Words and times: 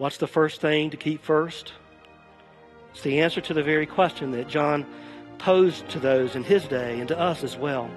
What's 0.00 0.16
the 0.16 0.26
first 0.26 0.62
thing 0.62 0.88
to 0.88 0.96
keep 0.96 1.22
first? 1.22 1.74
It's 2.90 3.02
the 3.02 3.20
answer 3.20 3.42
to 3.42 3.52
the 3.52 3.62
very 3.62 3.84
question 3.84 4.30
that 4.30 4.48
John 4.48 4.86
posed 5.36 5.90
to 5.90 6.00
those 6.00 6.36
in 6.36 6.42
his 6.42 6.66
day 6.66 6.98
and 7.00 7.08
to 7.08 7.20
us 7.20 7.44
as 7.44 7.58
well. 7.58 7.90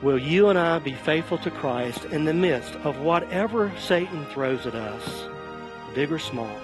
Will 0.00 0.16
you 0.16 0.48
and 0.48 0.56
I 0.56 0.78
be 0.78 0.94
faithful 0.94 1.38
to 1.38 1.50
Christ 1.50 2.04
in 2.04 2.24
the 2.24 2.32
midst 2.32 2.76
of 2.84 3.00
whatever 3.00 3.72
Satan 3.80 4.26
throws 4.26 4.64
at 4.64 4.76
us, 4.76 5.24
big 5.92 6.12
or 6.12 6.20
small? 6.20 6.56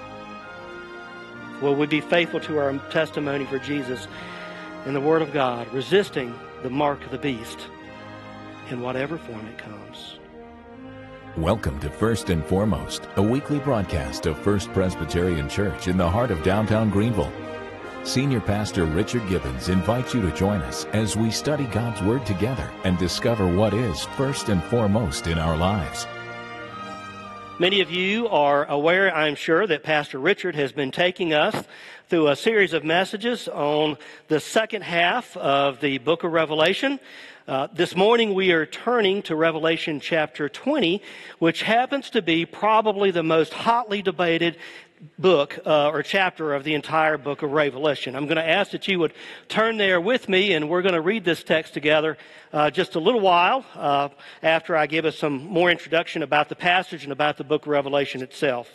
Will 1.61 1.75
we 1.75 1.89
be 1.89 2.01
faithful 2.01 2.39
to 2.39 2.59
our 2.59 2.79
testimony 2.91 3.45
for 3.47 3.59
Jesus 3.59 4.07
in 4.85 4.95
the 4.95 5.01
Word 5.01 5.21
of 5.21 5.33
God, 5.33 5.67
resisting 5.75 6.33
the 6.63 6.71
mark 6.71 7.05
of 7.05 7.11
the 7.11 7.19
beast 7.19 7.59
in 8.71 8.81
whatever 8.81 9.19
form 9.19 9.45
it 9.49 9.59
comes? 9.59 10.21
Welcome 11.37 11.79
to 11.81 11.91
First 11.91 12.31
and 12.31 12.43
Foremost, 12.43 13.09
a 13.17 13.23
weekly 13.23 13.59
broadcast 13.59 14.25
of 14.25 14.39
First 14.39 14.73
Presbyterian 14.73 15.51
Church 15.51 15.87
in 15.87 15.99
the 15.99 16.09
heart 16.09 16.31
of 16.31 16.43
downtown 16.43 16.89
Greenville. 16.89 17.31
Senior 18.05 18.41
Pastor 18.41 18.87
Richard 18.87 19.29
Gibbons 19.29 19.69
invites 19.69 20.15
you 20.15 20.23
to 20.23 20.35
join 20.35 20.63
us 20.63 20.87
as 20.95 21.15
we 21.15 21.31
study 21.31 21.65
God's 21.65 22.01
Word 22.01 22.25
together 22.25 22.73
and 22.85 22.97
discover 22.97 23.55
what 23.55 23.75
is 23.75 24.05
first 24.17 24.49
and 24.49 24.65
foremost 24.65 25.27
in 25.27 25.39
our 25.39 25.59
lives. 25.59 26.07
Many 27.59 27.81
of 27.81 27.91
you 27.91 28.29
are 28.29 28.67
aware, 28.67 29.11
I'm 29.17 29.35
sure, 29.35 29.67
that 29.67 29.83
Pastor 29.83 30.19
Richard 30.19 30.55
has 30.57 30.73
been 30.73 30.91
taking 30.91 31.33
us 31.33 31.65
through 32.11 32.29
a 32.29 32.37
series 32.37 32.75
of 32.75 32.85
messages 32.85 33.49
on 33.49 33.97
the 34.29 34.41
second 34.41 34.83
half 34.83 35.35
of 35.39 35.81
the 35.81 35.97
book 35.97 36.23
of 36.23 36.33
Revelation. 36.33 37.01
Uh, 37.49 37.69
this 37.73 37.97
morning 37.97 38.35
we 38.35 38.53
are 38.53 38.67
turning 38.67 39.23
to 39.23 39.35
Revelation 39.35 40.01
chapter 40.01 40.51
20, 40.51 41.01
which 41.39 41.63
happens 41.63 42.11
to 42.11 42.21
be 42.21 42.45
probably 42.45 43.11
the 43.11 43.23
most 43.23 43.55
hotly 43.55 44.03
debated 44.03 44.59
book 45.19 45.59
uh, 45.67 45.91
or 45.91 46.03
chapter 46.03 46.55
of 46.55 46.65
the 46.65 46.75
entire 46.75 47.19
book 47.19 47.43
of 47.43 47.53
Revelation. 47.53 48.17
I'm 48.17 48.27
going 48.27 48.37
to 48.37 48.49
ask 48.49 48.71
that 48.73 48.89
you 48.89 48.99
would 48.99 49.13
turn 49.49 49.77
there 49.77 50.01
with 50.01 50.29
me, 50.29 50.53
and 50.53 50.69
we're 50.69 50.83
going 50.83 50.95
to 50.95 51.01
read 51.01 51.25
this 51.25 51.43
text 51.43 51.75
together 51.75 52.17
uh, 52.53 52.71
just 52.71 52.95
a 52.95 53.01
little 53.01 53.21
while 53.21 53.65
uh, 53.75 54.09
after 54.43 54.77
I 54.77 54.87
give 54.87 55.05
us 55.05 55.19
some 55.19 55.45
more 55.45 55.71
introduction 55.71 56.23
about 56.23 56.49
the 56.49 56.57
passage 56.57 57.05
and 57.05 57.13
about 57.13 57.37
the 57.37 57.45
book 57.45 57.63
of 57.63 57.69
Revelation 57.69 58.23
itself. 58.23 58.71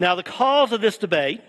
Now, 0.00 0.14
the 0.16 0.24
cause 0.24 0.72
of 0.72 0.80
this 0.80 0.98
debate, 0.98 1.40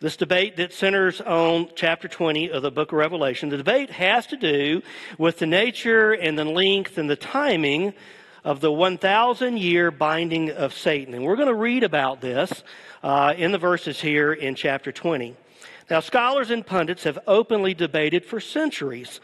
this 0.00 0.16
debate 0.16 0.56
that 0.56 0.72
centers 0.72 1.20
on 1.20 1.68
chapter 1.74 2.08
20 2.08 2.50
of 2.50 2.62
the 2.62 2.70
book 2.70 2.92
of 2.92 2.98
Revelation, 2.98 3.50
the 3.50 3.58
debate 3.58 3.90
has 3.90 4.26
to 4.28 4.36
do 4.36 4.80
with 5.18 5.38
the 5.38 5.46
nature 5.46 6.12
and 6.12 6.38
the 6.38 6.44
length 6.44 6.96
and 6.96 7.10
the 7.10 7.16
timing 7.16 7.92
of 8.44 8.60
the 8.60 8.72
1,000 8.72 9.58
year 9.58 9.90
binding 9.90 10.50
of 10.50 10.74
Satan. 10.74 11.14
And 11.14 11.24
we're 11.24 11.36
going 11.36 11.48
to 11.48 11.54
read 11.54 11.82
about 11.82 12.20
this 12.20 12.62
uh, 13.02 13.34
in 13.36 13.52
the 13.52 13.58
verses 13.58 14.00
here 14.00 14.32
in 14.32 14.54
chapter 14.54 14.92
20. 14.92 15.36
Now, 15.90 16.00
scholars 16.00 16.50
and 16.50 16.64
pundits 16.64 17.04
have 17.04 17.18
openly 17.26 17.74
debated 17.74 18.24
for 18.24 18.40
centuries 18.40 19.20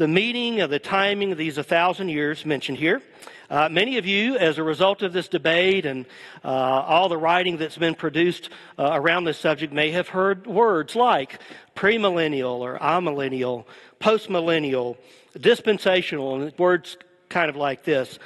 the 0.00 0.08
meaning 0.08 0.62
of 0.62 0.70
the 0.70 0.78
timing 0.78 1.30
of 1.30 1.36
these 1.36 1.56
1,000 1.56 2.08
years 2.08 2.46
mentioned 2.46 2.78
here. 2.78 3.02
Uh, 3.50 3.68
many 3.68 3.98
of 3.98 4.06
you, 4.06 4.34
as 4.38 4.56
a 4.56 4.62
result 4.62 5.02
of 5.02 5.12
this 5.12 5.28
debate 5.28 5.84
and 5.84 6.06
uh, 6.42 6.48
all 6.48 7.10
the 7.10 7.18
writing 7.18 7.58
that's 7.58 7.76
been 7.76 7.94
produced 7.94 8.48
uh, 8.78 8.88
around 8.94 9.24
this 9.24 9.36
subject, 9.36 9.74
may 9.74 9.90
have 9.90 10.08
heard 10.08 10.46
words 10.46 10.96
like 10.96 11.38
premillennial 11.76 12.60
or 12.60 12.78
amillennial, 12.78 13.66
postmillennial, 14.00 14.96
dispensational, 15.38 16.40
and 16.40 16.58
words 16.58 16.96
kind 17.28 17.50
of 17.50 17.56
like 17.56 17.84
this. 17.84 18.18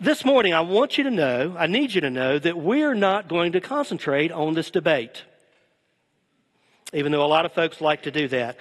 This 0.00 0.24
morning, 0.24 0.54
I 0.54 0.60
want 0.60 0.96
you 0.96 1.02
to 1.04 1.10
know, 1.10 1.56
I 1.58 1.66
need 1.66 1.92
you 1.92 2.00
to 2.02 2.10
know 2.10 2.38
that 2.38 2.56
we're 2.56 2.94
not 2.94 3.26
going 3.26 3.50
to 3.52 3.60
concentrate 3.60 4.30
on 4.30 4.54
this 4.54 4.70
debate, 4.70 5.24
even 6.92 7.10
though 7.10 7.24
a 7.24 7.26
lot 7.26 7.44
of 7.44 7.52
folks 7.52 7.80
like 7.80 8.02
to 8.02 8.12
do 8.12 8.28
that. 8.28 8.58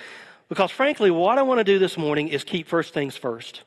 Because 0.49 0.71
frankly, 0.71 1.11
what 1.11 1.37
I 1.37 1.43
want 1.43 1.59
to 1.59 1.63
do 1.63 1.77
this 1.77 1.95
morning 1.95 2.29
is 2.29 2.43
keep 2.43 2.67
first 2.67 2.91
things 2.91 3.15
first. 3.15 3.61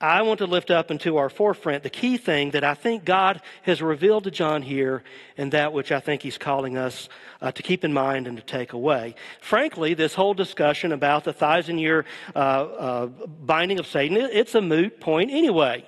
I 0.00 0.22
want 0.22 0.38
to 0.38 0.46
lift 0.46 0.70
up 0.70 0.92
into 0.92 1.16
our 1.16 1.28
forefront 1.28 1.82
the 1.82 1.90
key 1.90 2.18
thing 2.18 2.52
that 2.52 2.62
I 2.62 2.74
think 2.74 3.04
God 3.04 3.42
has 3.62 3.82
revealed 3.82 4.22
to 4.22 4.30
John 4.30 4.62
here 4.62 5.02
and 5.36 5.50
that 5.50 5.72
which 5.72 5.90
I 5.90 5.98
think 5.98 6.22
he's 6.22 6.38
calling 6.38 6.78
us 6.78 7.08
uh, 7.40 7.50
to 7.50 7.64
keep 7.64 7.82
in 7.82 7.92
mind 7.92 8.28
and 8.28 8.36
to 8.36 8.44
take 8.44 8.74
away. 8.74 9.16
Frankly, 9.40 9.94
this 9.94 10.14
whole 10.14 10.34
discussion 10.34 10.92
about 10.92 11.24
the 11.24 11.32
thousand 11.32 11.78
year 11.78 12.04
uh, 12.36 12.38
uh, 12.38 13.06
binding 13.06 13.80
of 13.80 13.88
Satan, 13.88 14.16
it's 14.16 14.54
a 14.54 14.62
moot 14.62 15.00
point 15.00 15.32
anyway. 15.32 15.84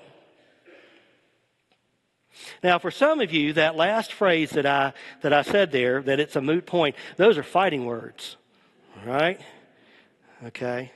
Now, 2.63 2.79
for 2.79 2.91
some 2.91 3.21
of 3.21 3.33
you, 3.33 3.53
that 3.55 3.77
last 3.77 4.13
phrase 4.13 4.51
that 4.51 4.67
I, 4.67 4.93
that 5.23 5.33
I 5.33 5.43
said 5.43 5.73
there, 5.73 6.03
that 6.03 6.21
it's 6.21 6.37
a 6.37 6.41
moot 6.41 6.67
point, 6.67 6.97
those 7.17 7.39
are 7.39 7.43
fighting 7.43 7.87
words, 7.87 8.37
right? 9.05 9.41
Okay. 10.47 10.93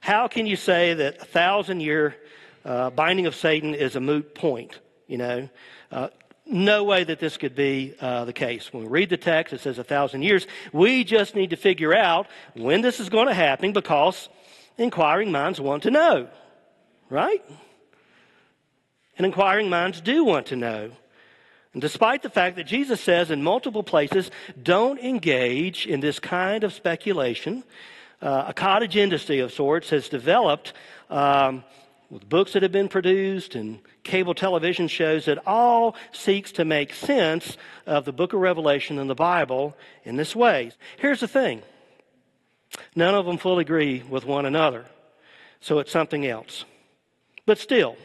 How 0.00 0.28
can 0.28 0.46
you 0.46 0.56
say 0.56 0.94
that 0.94 1.22
a 1.22 1.24
thousand 1.24 1.80
year 1.80 2.16
uh, 2.64 2.90
binding 2.90 3.26
of 3.26 3.34
Satan 3.34 3.74
is 3.74 3.96
a 3.96 4.00
moot 4.00 4.34
point? 4.34 4.78
You 5.06 5.18
know, 5.18 5.48
uh, 5.90 6.08
no 6.46 6.84
way 6.84 7.04
that 7.04 7.18
this 7.18 7.36
could 7.36 7.54
be 7.54 7.94
uh, 8.00 8.24
the 8.24 8.32
case. 8.32 8.72
When 8.72 8.84
we 8.84 8.88
read 8.88 9.10
the 9.10 9.16
text, 9.16 9.52
it 9.52 9.60
says 9.60 9.78
a 9.78 9.84
thousand 9.84 10.22
years. 10.22 10.46
We 10.72 11.04
just 11.04 11.34
need 11.34 11.50
to 11.50 11.56
figure 11.56 11.94
out 11.94 12.26
when 12.54 12.82
this 12.82 13.00
is 13.00 13.08
going 13.08 13.28
to 13.28 13.34
happen 13.34 13.72
because 13.72 14.28
inquiring 14.76 15.30
minds 15.30 15.60
want 15.60 15.84
to 15.84 15.90
know, 15.90 16.28
right? 17.08 17.44
And 19.16 19.26
inquiring 19.26 19.68
minds 19.68 20.00
do 20.00 20.24
want 20.24 20.46
to 20.46 20.56
know. 20.56 20.90
And 21.72 21.80
despite 21.80 22.22
the 22.22 22.30
fact 22.30 22.56
that 22.56 22.64
Jesus 22.64 23.00
says 23.00 23.30
in 23.30 23.42
multiple 23.42 23.82
places, 23.82 24.30
don't 24.62 24.98
engage 24.98 25.86
in 25.86 26.00
this 26.00 26.18
kind 26.18 26.64
of 26.64 26.72
speculation, 26.72 27.64
uh, 28.20 28.44
a 28.48 28.54
cottage 28.54 28.96
industry 28.96 29.40
of 29.40 29.52
sorts 29.52 29.90
has 29.90 30.08
developed 30.08 30.74
um, 31.10 31.64
with 32.10 32.28
books 32.28 32.52
that 32.52 32.62
have 32.62 32.72
been 32.72 32.88
produced 32.88 33.54
and 33.54 33.80
cable 34.02 34.34
television 34.34 34.86
shows 34.86 35.24
that 35.24 35.46
all 35.46 35.96
seeks 36.12 36.52
to 36.52 36.64
make 36.64 36.92
sense 36.92 37.56
of 37.86 38.04
the 38.04 38.12
book 38.12 38.34
of 38.34 38.40
Revelation 38.40 38.98
and 38.98 39.08
the 39.08 39.14
Bible 39.14 39.74
in 40.04 40.16
this 40.16 40.36
way. 40.36 40.72
Here's 40.98 41.20
the 41.20 41.28
thing 41.28 41.62
none 42.94 43.14
of 43.14 43.24
them 43.24 43.38
fully 43.38 43.62
agree 43.62 44.02
with 44.08 44.26
one 44.26 44.44
another, 44.44 44.84
so 45.60 45.78
it's 45.78 45.90
something 45.90 46.26
else. 46.26 46.66
But 47.46 47.58
still, 47.58 47.96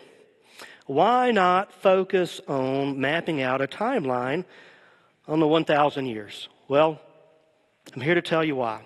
why 0.88 1.32
not 1.32 1.72
focus 1.74 2.42
on 2.48 3.00
mapping 3.00 3.42
out 3.42 3.62
a 3.62 3.68
timeline 3.68 4.46
on 5.28 5.40
the 5.40 5.48
1,000 5.48 6.06
years? 6.06 6.50
Well, 6.68 7.00
I'm 7.94 8.02
here 8.02 8.16
to 8.16 8.22
tell 8.22 8.44
you 8.44 8.56
why. 8.56 8.82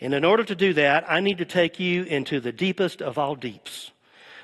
And 0.00 0.14
in 0.14 0.24
order 0.24 0.44
to 0.44 0.54
do 0.54 0.72
that, 0.74 1.04
I 1.08 1.20
need 1.20 1.38
to 1.38 1.44
take 1.44 1.78
you 1.78 2.04
into 2.04 2.40
the 2.40 2.52
deepest 2.52 3.02
of 3.02 3.18
all 3.18 3.34
deeps, 3.34 3.92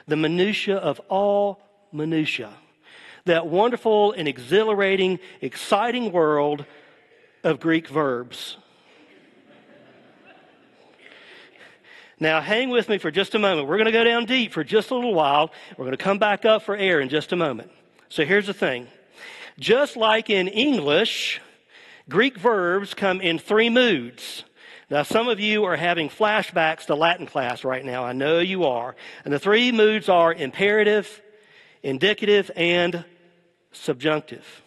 the 0.06 0.16
minutia 0.16 0.76
of 0.76 1.00
all 1.08 1.60
minutia, 1.92 2.52
that 3.24 3.46
wonderful 3.46 4.12
and 4.12 4.28
exhilarating, 4.28 5.18
exciting 5.40 6.12
world 6.12 6.64
of 7.42 7.60
Greek 7.60 7.88
verbs. 7.88 8.56
Now, 12.20 12.40
hang 12.40 12.70
with 12.70 12.88
me 12.88 12.98
for 12.98 13.10
just 13.10 13.34
a 13.34 13.38
moment. 13.38 13.68
We're 13.68 13.76
going 13.76 13.86
to 13.86 13.92
go 13.92 14.02
down 14.02 14.24
deep 14.24 14.52
for 14.52 14.64
just 14.64 14.90
a 14.90 14.94
little 14.94 15.14
while. 15.14 15.52
We're 15.76 15.84
going 15.84 15.96
to 15.96 16.02
come 16.02 16.18
back 16.18 16.44
up 16.44 16.62
for 16.62 16.74
air 16.76 17.00
in 17.00 17.08
just 17.08 17.32
a 17.32 17.36
moment. 17.36 17.70
So 18.08 18.24
here's 18.24 18.46
the 18.46 18.54
thing. 18.54 18.88
Just 19.58 19.96
like 19.96 20.28
in 20.28 20.48
English, 20.48 21.40
Greek 22.08 22.36
verbs 22.38 22.94
come 22.94 23.20
in 23.20 23.38
three 23.38 23.70
moods. 23.70 24.44
Now, 24.90 25.02
some 25.02 25.28
of 25.28 25.38
you 25.38 25.64
are 25.64 25.76
having 25.76 26.08
flashbacks 26.08 26.86
to 26.86 26.94
Latin 26.94 27.26
class 27.26 27.62
right 27.62 27.84
now. 27.84 28.04
I 28.04 28.12
know 28.12 28.40
you 28.40 28.64
are. 28.64 28.96
And 29.24 29.32
the 29.32 29.38
three 29.38 29.70
moods 29.70 30.08
are 30.08 30.32
imperative, 30.32 31.20
indicative, 31.82 32.50
and 32.56 33.04
subjunctive. 33.70 34.62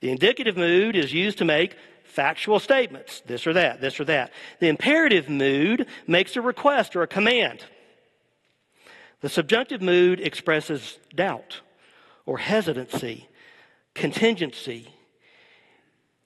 The 0.00 0.10
indicative 0.10 0.56
mood 0.56 0.96
is 0.96 1.12
used 1.12 1.38
to 1.38 1.44
make 1.44 1.76
factual 2.12 2.60
statements, 2.60 3.22
this 3.24 3.46
or 3.46 3.54
that, 3.54 3.80
this 3.80 3.98
or 3.98 4.04
that. 4.04 4.32
The 4.60 4.68
imperative 4.68 5.30
mood 5.30 5.86
makes 6.06 6.36
a 6.36 6.42
request 6.42 6.94
or 6.94 7.02
a 7.02 7.06
command. 7.06 7.64
The 9.22 9.30
subjunctive 9.30 9.80
mood 9.80 10.20
expresses 10.20 10.98
doubt 11.14 11.60
or 12.26 12.38
hesitancy, 12.38 13.28
contingency. 13.94 14.88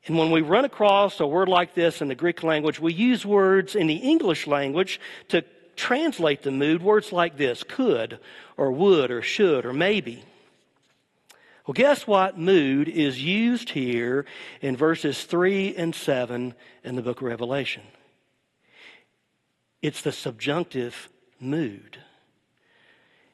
And 0.06 0.18
when 0.18 0.32
we 0.32 0.42
run 0.42 0.64
across 0.64 1.20
a 1.20 1.26
word 1.26 1.48
like 1.48 1.74
this 1.74 2.02
in 2.02 2.08
the 2.08 2.14
Greek 2.14 2.42
language, 2.42 2.80
we 2.80 2.92
use 2.92 3.24
words 3.24 3.76
in 3.76 3.86
the 3.86 3.94
English 3.94 4.46
language 4.46 5.00
to 5.28 5.44
translate 5.76 6.42
the 6.42 6.50
mood, 6.50 6.82
words 6.82 7.12
like 7.12 7.36
this 7.36 7.62
could, 7.62 8.18
or 8.56 8.72
would, 8.72 9.10
or 9.12 9.22
should, 9.22 9.64
or 9.64 9.72
maybe. 9.72 10.24
Well, 11.66 11.74
guess 11.74 12.06
what 12.06 12.38
mood 12.38 12.88
is 12.88 13.20
used 13.20 13.70
here 13.70 14.24
in 14.60 14.76
verses 14.76 15.24
3 15.24 15.74
and 15.74 15.94
7 15.96 16.54
in 16.84 16.94
the 16.94 17.02
book 17.02 17.20
of 17.20 17.26
Revelation? 17.26 17.82
It's 19.82 20.00
the 20.00 20.12
subjunctive 20.12 21.08
mood. 21.40 21.98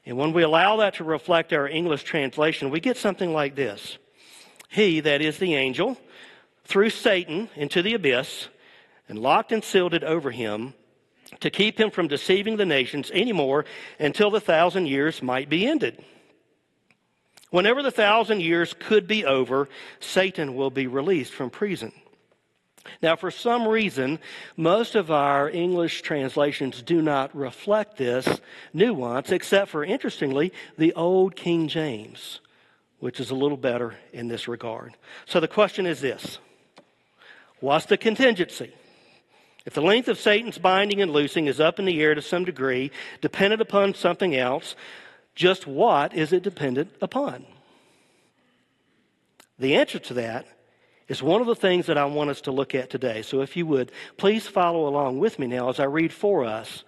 And 0.03 0.17
when 0.17 0.33
we 0.33 0.41
allow 0.41 0.77
that 0.77 0.95
to 0.95 1.03
reflect 1.03 1.53
our 1.53 1.67
English 1.67 2.03
translation, 2.03 2.71
we 2.71 2.79
get 2.79 2.97
something 2.97 3.31
like 3.31 3.55
this 3.55 3.99
He, 4.67 4.99
that 5.01 5.21
is 5.21 5.37
the 5.37 5.53
angel, 5.53 5.95
threw 6.63 6.89
Satan 6.89 7.49
into 7.55 7.83
the 7.83 7.93
abyss 7.93 8.47
and 9.07 9.19
locked 9.19 9.51
and 9.51 9.63
sealed 9.63 9.93
it 9.93 10.03
over 10.03 10.31
him 10.31 10.73
to 11.39 11.51
keep 11.51 11.79
him 11.79 11.91
from 11.91 12.07
deceiving 12.07 12.57
the 12.57 12.65
nations 12.65 13.11
anymore 13.11 13.65
until 13.99 14.31
the 14.31 14.41
thousand 14.41 14.87
years 14.87 15.21
might 15.21 15.49
be 15.49 15.67
ended. 15.67 16.03
Whenever 17.53 17.83
the 17.83 17.91
thousand 17.91 18.41
years 18.41 18.73
could 18.79 19.05
be 19.05 19.23
over, 19.23 19.69
Satan 19.99 20.55
will 20.55 20.71
be 20.71 20.87
released 20.87 21.31
from 21.31 21.51
prison. 21.51 21.91
Now, 22.99 23.15
for 23.15 23.29
some 23.29 23.67
reason, 23.67 24.17
most 24.57 24.95
of 24.95 25.11
our 25.11 25.51
English 25.51 26.01
translations 26.01 26.81
do 26.81 26.99
not 26.99 27.35
reflect 27.35 27.97
this 27.97 28.41
nuance, 28.73 29.31
except 29.31 29.69
for, 29.69 29.85
interestingly, 29.85 30.51
the 30.79 30.93
Old 30.93 31.35
King 31.35 31.67
James, 31.67 32.39
which 32.97 33.19
is 33.19 33.29
a 33.29 33.35
little 33.35 33.55
better 33.55 33.97
in 34.11 34.29
this 34.29 34.47
regard. 34.47 34.95
So 35.27 35.39
the 35.39 35.47
question 35.47 35.85
is 35.85 36.01
this 36.01 36.39
What's 37.59 37.85
the 37.85 37.97
contingency? 37.97 38.73
If 39.63 39.75
the 39.75 39.81
length 39.81 40.07
of 40.07 40.17
Satan's 40.17 40.57
binding 40.57 41.03
and 41.03 41.11
loosing 41.11 41.45
is 41.45 41.59
up 41.59 41.77
in 41.77 41.85
the 41.85 42.01
air 42.01 42.15
to 42.15 42.21
some 42.23 42.45
degree, 42.45 42.89
dependent 43.21 43.61
upon 43.61 43.93
something 43.93 44.35
else, 44.35 44.75
just 45.35 45.65
what 45.65 46.13
is 46.13 46.33
it 46.33 46.43
dependent 46.43 46.91
upon? 47.01 47.45
The 49.59 49.75
answer 49.75 49.99
to 49.99 50.13
that 50.15 50.47
is 51.07 51.21
one 51.21 51.41
of 51.41 51.47
the 51.47 51.55
things 51.55 51.87
that 51.87 51.97
I 51.97 52.05
want 52.05 52.29
us 52.29 52.41
to 52.41 52.51
look 52.51 52.75
at 52.75 52.89
today. 52.89 53.21
So 53.21 53.41
if 53.41 53.57
you 53.57 53.65
would, 53.67 53.91
please 54.17 54.47
follow 54.47 54.87
along 54.87 55.19
with 55.19 55.39
me 55.39 55.47
now 55.47 55.69
as 55.69 55.79
I 55.79 55.85
read 55.85 56.13
for 56.13 56.45
us 56.45 56.83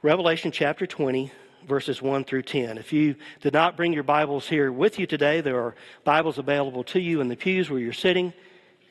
Revelation 0.00 0.52
chapter 0.52 0.86
20, 0.86 1.32
verses 1.66 2.00
1 2.00 2.24
through 2.24 2.42
10. 2.42 2.78
If 2.78 2.92
you 2.92 3.16
did 3.40 3.52
not 3.52 3.76
bring 3.76 3.92
your 3.92 4.04
Bibles 4.04 4.48
here 4.48 4.70
with 4.70 4.98
you 4.98 5.06
today, 5.06 5.40
there 5.40 5.60
are 5.60 5.74
Bibles 6.04 6.38
available 6.38 6.84
to 6.84 7.00
you 7.00 7.20
in 7.20 7.28
the 7.28 7.36
pews 7.36 7.68
where 7.68 7.80
you're 7.80 7.92
sitting. 7.92 8.32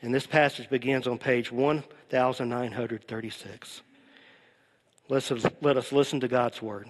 And 0.02 0.14
this 0.14 0.26
passage 0.26 0.68
begins 0.68 1.08
on 1.08 1.18
page 1.18 1.50
1936. 1.50 3.82
Let's, 5.08 5.32
let 5.62 5.76
us 5.76 5.92
listen 5.92 6.20
to 6.20 6.28
God's 6.28 6.62
word. 6.62 6.86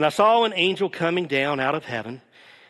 And 0.00 0.06
I 0.06 0.08
saw 0.08 0.44
an 0.44 0.54
angel 0.56 0.88
coming 0.88 1.26
down 1.26 1.60
out 1.60 1.74
of 1.74 1.84
heaven, 1.84 2.22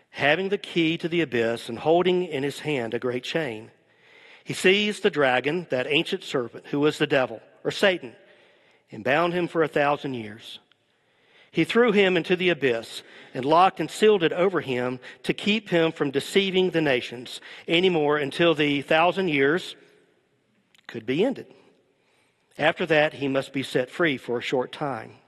having 0.08 0.48
the 0.48 0.58
key 0.58 0.98
to 0.98 1.08
the 1.08 1.20
abyss 1.20 1.68
and 1.68 1.78
holding 1.78 2.24
in 2.24 2.42
his 2.42 2.58
hand 2.58 2.92
a 2.92 2.98
great 2.98 3.22
chain. 3.22 3.70
He 4.42 4.52
seized 4.52 5.04
the 5.04 5.10
dragon, 5.10 5.68
that 5.70 5.86
ancient 5.86 6.24
serpent, 6.24 6.66
who 6.66 6.80
was 6.80 6.98
the 6.98 7.06
devil, 7.06 7.40
or 7.62 7.70
Satan, 7.70 8.16
and 8.90 9.04
bound 9.04 9.32
him 9.32 9.46
for 9.46 9.62
a 9.62 9.68
thousand 9.68 10.14
years. 10.14 10.58
He 11.52 11.62
threw 11.62 11.92
him 11.92 12.16
into 12.16 12.34
the 12.34 12.48
abyss 12.48 13.04
and 13.32 13.44
locked 13.44 13.78
and 13.78 13.88
sealed 13.88 14.24
it 14.24 14.32
over 14.32 14.60
him 14.60 14.98
to 15.22 15.32
keep 15.32 15.68
him 15.68 15.92
from 15.92 16.10
deceiving 16.10 16.70
the 16.70 16.80
nations 16.80 17.40
anymore 17.68 18.16
until 18.16 18.56
the 18.56 18.82
thousand 18.82 19.28
years 19.28 19.76
could 20.88 21.06
be 21.06 21.24
ended. 21.24 21.46
After 22.58 22.86
that, 22.86 23.12
he 23.14 23.28
must 23.28 23.52
be 23.52 23.62
set 23.62 23.88
free 23.88 24.16
for 24.16 24.38
a 24.38 24.42
short 24.42 24.72
time. 24.72 25.19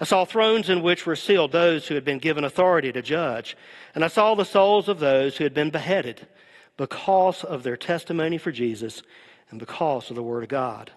I 0.00 0.04
saw 0.04 0.24
thrones 0.24 0.70
in 0.70 0.82
which 0.82 1.04
were 1.04 1.14
sealed 1.14 1.52
those 1.52 1.86
who 1.86 1.94
had 1.94 2.04
been 2.04 2.18
given 2.18 2.42
authority 2.42 2.90
to 2.90 3.02
judge, 3.02 3.54
and 3.94 4.02
I 4.02 4.08
saw 4.08 4.34
the 4.34 4.44
souls 4.44 4.88
of 4.88 4.98
those 4.98 5.36
who 5.36 5.44
had 5.44 5.52
been 5.52 5.68
beheaded 5.68 6.26
because 6.78 7.44
of 7.44 7.62
their 7.62 7.76
testimony 7.76 8.38
for 8.38 8.50
Jesus 8.50 9.02
and 9.50 9.60
because 9.60 10.08
of 10.08 10.16
the 10.16 10.22
Word 10.22 10.42
of 10.42 10.48
God. 10.48 10.90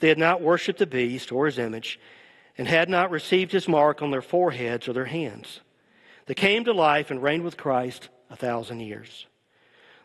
They 0.00 0.08
had 0.08 0.18
not 0.18 0.42
worshipped 0.42 0.78
the 0.78 0.86
beast 0.86 1.32
or 1.32 1.46
his 1.46 1.58
image 1.58 1.98
and 2.58 2.68
had 2.68 2.90
not 2.90 3.10
received 3.10 3.52
his 3.52 3.66
mark 3.66 4.02
on 4.02 4.10
their 4.10 4.20
foreheads 4.20 4.88
or 4.88 4.92
their 4.92 5.06
hands. 5.06 5.60
They 6.26 6.34
came 6.34 6.64
to 6.64 6.72
life 6.72 7.10
and 7.10 7.22
reigned 7.22 7.44
with 7.44 7.56
Christ 7.56 8.10
a 8.28 8.36
thousand 8.36 8.80
years. 8.80 9.26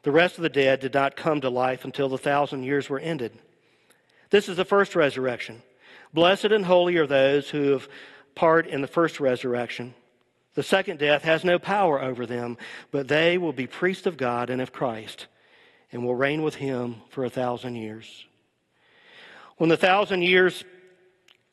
The 0.04 0.12
rest 0.12 0.38
of 0.38 0.44
the 0.44 0.50
dead 0.50 0.80
did 0.80 0.94
not 0.94 1.18
come 1.18 1.42
to 1.42 1.50
life 1.50 1.84
until 1.84 2.08
the 2.08 2.18
thousand 2.18 2.64
years 2.64 2.90
were 2.90 3.00
ended. 3.00 3.38
This 4.30 4.48
is 4.48 4.56
the 4.56 4.66
first 4.66 4.96
resurrection. 4.96 5.62
Blessed 6.14 6.46
and 6.46 6.66
holy 6.66 6.96
are 6.98 7.08
those 7.08 7.50
who 7.50 7.72
have 7.72 7.88
part 8.36 8.68
in 8.68 8.82
the 8.82 8.88
first 8.88 9.20
resurrection. 9.20 9.94
The 10.56 10.64
second 10.64 11.00
death 11.00 11.24
has 11.24 11.44
no 11.44 11.58
power 11.58 12.02
over 12.02 12.26
them, 12.26 12.58
but 12.92 13.08
they 13.08 13.38
will 13.38 13.54
be 13.54 13.68
priests 13.68 14.06
of 14.06 14.18
God 14.18 14.50
and 14.50 14.62
of 14.62 14.72
Christ, 14.72 15.28
and 15.92 16.06
will 16.06 16.16
reign 16.16 16.44
with 16.44 16.56
him 16.56 16.98
for 17.10 17.26
a 17.26 17.30
thousand 17.30 17.76
years. 17.76 18.26
When 19.58 19.70
the 19.70 19.78
thousand 19.78 20.24
years 20.24 20.64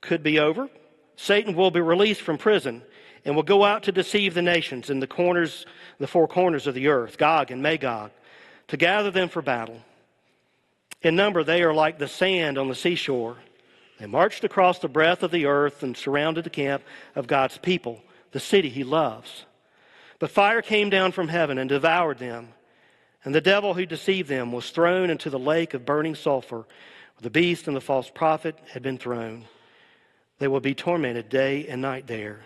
could 0.01 0.23
be 0.23 0.39
over, 0.39 0.69
Satan 1.17 1.55
will 1.55 1.71
be 1.71 1.81
released 1.81 2.23
from 2.23 2.39
prison 2.39 2.83
and 3.25 3.37
will 3.37 3.43
go 3.43 3.65
out 3.65 3.83
to 3.85 3.93
deceive 3.93 4.35
the 4.35 4.43
nations 4.43 4.89
in 4.89 5.01
the 5.01 5.07
corners, 5.07 5.67
the 5.99 6.07
four 6.07 6.27
corners 6.27 6.67
of 6.67 6.75
the 6.75 6.89
earth, 6.89 7.19
Gog 7.19 7.51
and 7.51 7.63
Magog, 7.63 8.11
to 8.69 8.77
gather 8.77 9.11
them 9.11 9.29
for 9.29 9.43
battle. 9.43 9.83
In 11.03 11.17
number, 11.17 11.45
they 11.45 11.63
are 11.63 11.75
like 11.75 11.99
the 11.99 12.09
sand 12.09 12.59
on 12.59 12.69
the 12.69 12.75
seashore. 12.75 13.37
They 14.01 14.07
marched 14.07 14.45
across 14.45 14.79
the 14.79 14.89
breadth 14.89 15.23
of 15.23 15.31
the 15.31 15.45
earth 15.45 15.83
and 15.83 15.95
surrounded 15.95 16.45
the 16.45 16.51
camp 16.51 16.83
of 17.15 17.27
God's 17.27 17.59
people, 17.59 18.03
the 18.33 18.41
city 18.41 18.71
he 18.71 18.83
loves. 18.83 19.45
But 20.19 20.31
fire 20.31 20.63
came 20.63 20.89
down 20.89 21.13
from 21.13 21.29
heaven 21.29 21.59
and 21.59 21.69
devoured 21.69 22.19
them. 22.19 22.49
And 23.23 23.35
the 23.35 23.43
devil 23.43 23.75
who 23.75 23.85
deceived 23.85 24.31
them 24.31 24.53
was 24.53 24.71
thrown 24.71 25.11
into 25.11 25.29
the 25.29 25.39
lake 25.39 25.75
of 25.75 25.85
burning 25.85 26.15
sulfur, 26.15 26.57
where 26.57 26.67
the 27.21 27.29
beast 27.29 27.69
and 27.69 27.77
the 27.77 27.83
false 27.83 28.09
prophet 28.09 28.59
had 28.73 28.83
been 28.83 28.97
thrown. 28.97 29.45
They 30.39 30.49
will 30.49 30.61
be 30.61 30.75
tormented 30.75 31.29
day 31.29 31.67
and 31.69 31.83
night 31.83 32.07
there 32.07 32.41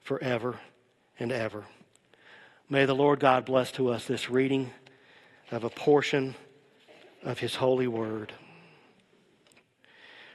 forever 0.00 0.60
and 1.18 1.32
ever. 1.32 1.64
May 2.68 2.84
the 2.84 2.94
Lord 2.94 3.18
God 3.18 3.46
bless 3.46 3.72
to 3.72 3.88
us 3.88 4.04
this 4.04 4.28
reading 4.28 4.70
of 5.50 5.64
a 5.64 5.70
portion 5.70 6.34
of 7.22 7.38
His 7.38 7.54
holy 7.54 7.86
word. 7.86 8.34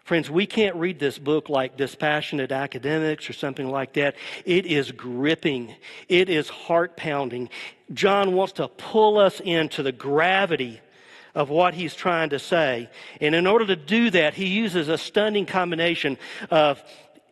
Friends, 0.07 0.30
we 0.30 0.45
can't 0.45 0.77
read 0.77 1.00
this 1.00 1.19
book 1.19 1.50
like 1.50 1.75
dispassionate 1.75 2.54
academics 2.54 3.30
or 3.30 3.33
something 3.33 3.68
like 3.68 3.92
that. 3.95 4.15
It 4.45 4.65
is 4.65 4.89
gripping, 4.94 5.75
it 6.07 6.30
is 6.30 6.48
heart 6.48 6.95
pounding. 6.95 7.50
John 7.92 8.31
wants 8.31 8.54
to 8.54 8.69
pull 8.69 9.18
us 9.18 9.42
into 9.42 9.83
the 9.83 9.92
gravity 9.92 10.80
of 11.36 11.50
what 11.50 11.74
he's 11.74 11.94
trying 11.94 12.30
to 12.30 12.39
say. 12.39 12.89
And 13.19 13.36
in 13.36 13.45
order 13.45 13.65
to 13.65 13.75
do 13.75 14.09
that, 14.12 14.33
he 14.33 14.48
uses 14.48 14.88
a 14.88 14.98
stunning 14.98 15.45
combination 15.45 16.18
of 16.50 16.81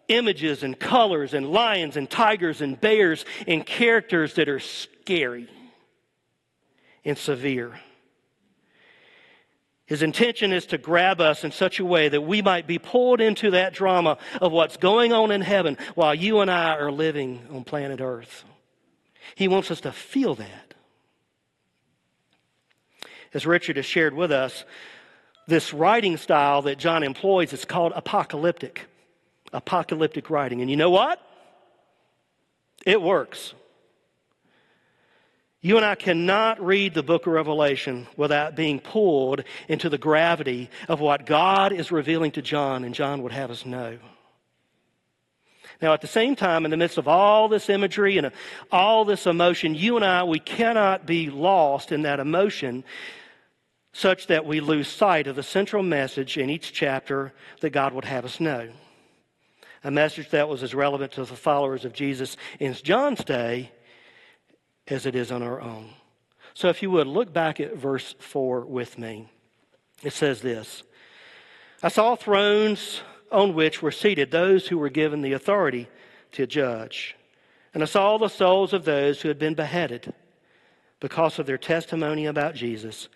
images 0.09 0.61
and 0.61 0.77
colors 0.77 1.33
and 1.33 1.49
lions 1.53 1.95
and 1.95 2.09
tigers 2.09 2.59
and 2.59 2.79
bears 2.81 3.23
and 3.47 3.65
characters 3.65 4.33
that 4.33 4.49
are 4.49 4.59
scary 4.59 5.47
and 7.05 7.17
severe. 7.17 7.79
His 9.85 10.01
intention 10.01 10.51
is 10.51 10.65
to 10.67 10.77
grab 10.77 11.21
us 11.21 11.43
in 11.43 11.51
such 11.51 11.79
a 11.79 11.85
way 11.85 12.09
that 12.09 12.21
we 12.21 12.41
might 12.41 12.65
be 12.65 12.79
pulled 12.79 13.21
into 13.21 13.51
that 13.51 13.73
drama 13.73 14.17
of 14.41 14.51
what's 14.51 14.77
going 14.77 15.13
on 15.13 15.31
in 15.31 15.41
heaven 15.41 15.77
while 15.93 16.15
you 16.15 16.39
and 16.39 16.49
I 16.49 16.75
are 16.75 16.91
living 16.91 17.47
on 17.51 17.63
planet 17.63 18.01
Earth. 18.01 18.43
He 19.35 19.47
wants 19.47 19.69
us 19.69 19.81
to 19.81 19.91
feel 19.91 20.35
that 20.35 20.65
as 23.35 23.45
Richard 23.45 23.75
has 23.75 23.85
shared 23.85 24.13
with 24.13 24.31
us, 24.31 24.63
this 25.45 25.73
writing 25.73 26.15
style 26.15 26.63
that 26.63 26.79
John 26.79 27.03
employs 27.03 27.51
is 27.51 27.65
called 27.65 27.91
apocalyptic. 27.93 28.87
Apocalyptic 29.51 30.29
writing. 30.29 30.61
And 30.61 30.71
you 30.71 30.77
know 30.77 30.89
what? 30.89 31.21
It 32.85 33.01
works. 33.01 33.53
You 35.65 35.77
and 35.77 35.85
I 35.85 35.95
cannot 35.95 36.63
read 36.63 36.93
the 36.93 37.01
book 37.01 37.25
of 37.25 37.33
Revelation 37.33 38.05
without 38.15 38.55
being 38.55 38.79
pulled 38.79 39.43
into 39.67 39.89
the 39.89 39.97
gravity 39.97 40.69
of 40.87 40.99
what 40.99 41.25
God 41.25 41.73
is 41.73 41.91
revealing 41.91 42.29
to 42.33 42.43
John, 42.43 42.83
and 42.83 42.93
John 42.93 43.23
would 43.23 43.31
have 43.31 43.49
us 43.49 43.65
know. 43.65 43.97
Now, 45.81 45.93
at 45.93 46.01
the 46.01 46.07
same 46.07 46.35
time, 46.35 46.65
in 46.65 46.69
the 46.69 46.77
midst 46.77 46.99
of 46.99 47.07
all 47.07 47.47
this 47.47 47.67
imagery 47.67 48.19
and 48.19 48.29
all 48.71 49.05
this 49.05 49.25
emotion, 49.25 49.73
you 49.73 49.95
and 49.95 50.05
I, 50.05 50.23
we 50.23 50.37
cannot 50.37 51.07
be 51.07 51.31
lost 51.31 51.91
in 51.91 52.03
that 52.03 52.19
emotion 52.19 52.83
such 53.91 54.27
that 54.27 54.45
we 54.45 54.59
lose 54.59 54.87
sight 54.87 55.25
of 55.25 55.35
the 55.35 55.41
central 55.41 55.81
message 55.81 56.37
in 56.37 56.51
each 56.51 56.73
chapter 56.73 57.33
that 57.61 57.71
God 57.71 57.91
would 57.91 58.05
have 58.05 58.23
us 58.23 58.39
know. 58.39 58.69
A 59.83 59.89
message 59.89 60.29
that 60.29 60.47
was 60.47 60.61
as 60.61 60.75
relevant 60.75 61.13
to 61.13 61.25
the 61.25 61.35
followers 61.35 61.85
of 61.85 61.93
Jesus 61.93 62.37
in 62.59 62.75
John's 62.75 63.23
day 63.23 63.71
as 64.87 65.05
it 65.05 65.15
is 65.15 65.31
on 65.31 65.41
our 65.41 65.61
own. 65.61 65.89
So, 66.53 66.69
if 66.69 66.81
you 66.81 66.91
would, 66.91 67.07
look 67.07 67.33
back 67.33 67.59
at 67.59 67.75
verse 67.75 68.15
4 68.19 68.61
with 68.61 68.97
me. 68.97 69.27
It 70.03 70.13
says 70.13 70.41
this 70.41 70.83
I 71.83 71.89
saw 71.89 72.15
thrones 72.15 73.01
on 73.31 73.53
which 73.53 73.81
were 73.81 73.91
seated 73.91 74.31
those 74.31 74.67
who 74.67 74.77
were 74.77 74.89
given 74.89 75.21
the 75.21 75.33
authority 75.33 75.87
to 76.33 76.47
judge. 76.47 77.15
And 77.73 77.83
I 77.83 77.87
saw 77.87 78.17
the 78.17 78.29
souls 78.29 78.71
of 78.71 78.85
those 78.85 79.21
who 79.21 79.27
had 79.27 79.39
been 79.39 79.55
beheaded 79.55 80.13
because 81.01 81.39
of 81.39 81.45
their 81.45 81.57
testimony 81.57 82.25
about 82.25 82.55
Jesus 82.55 83.09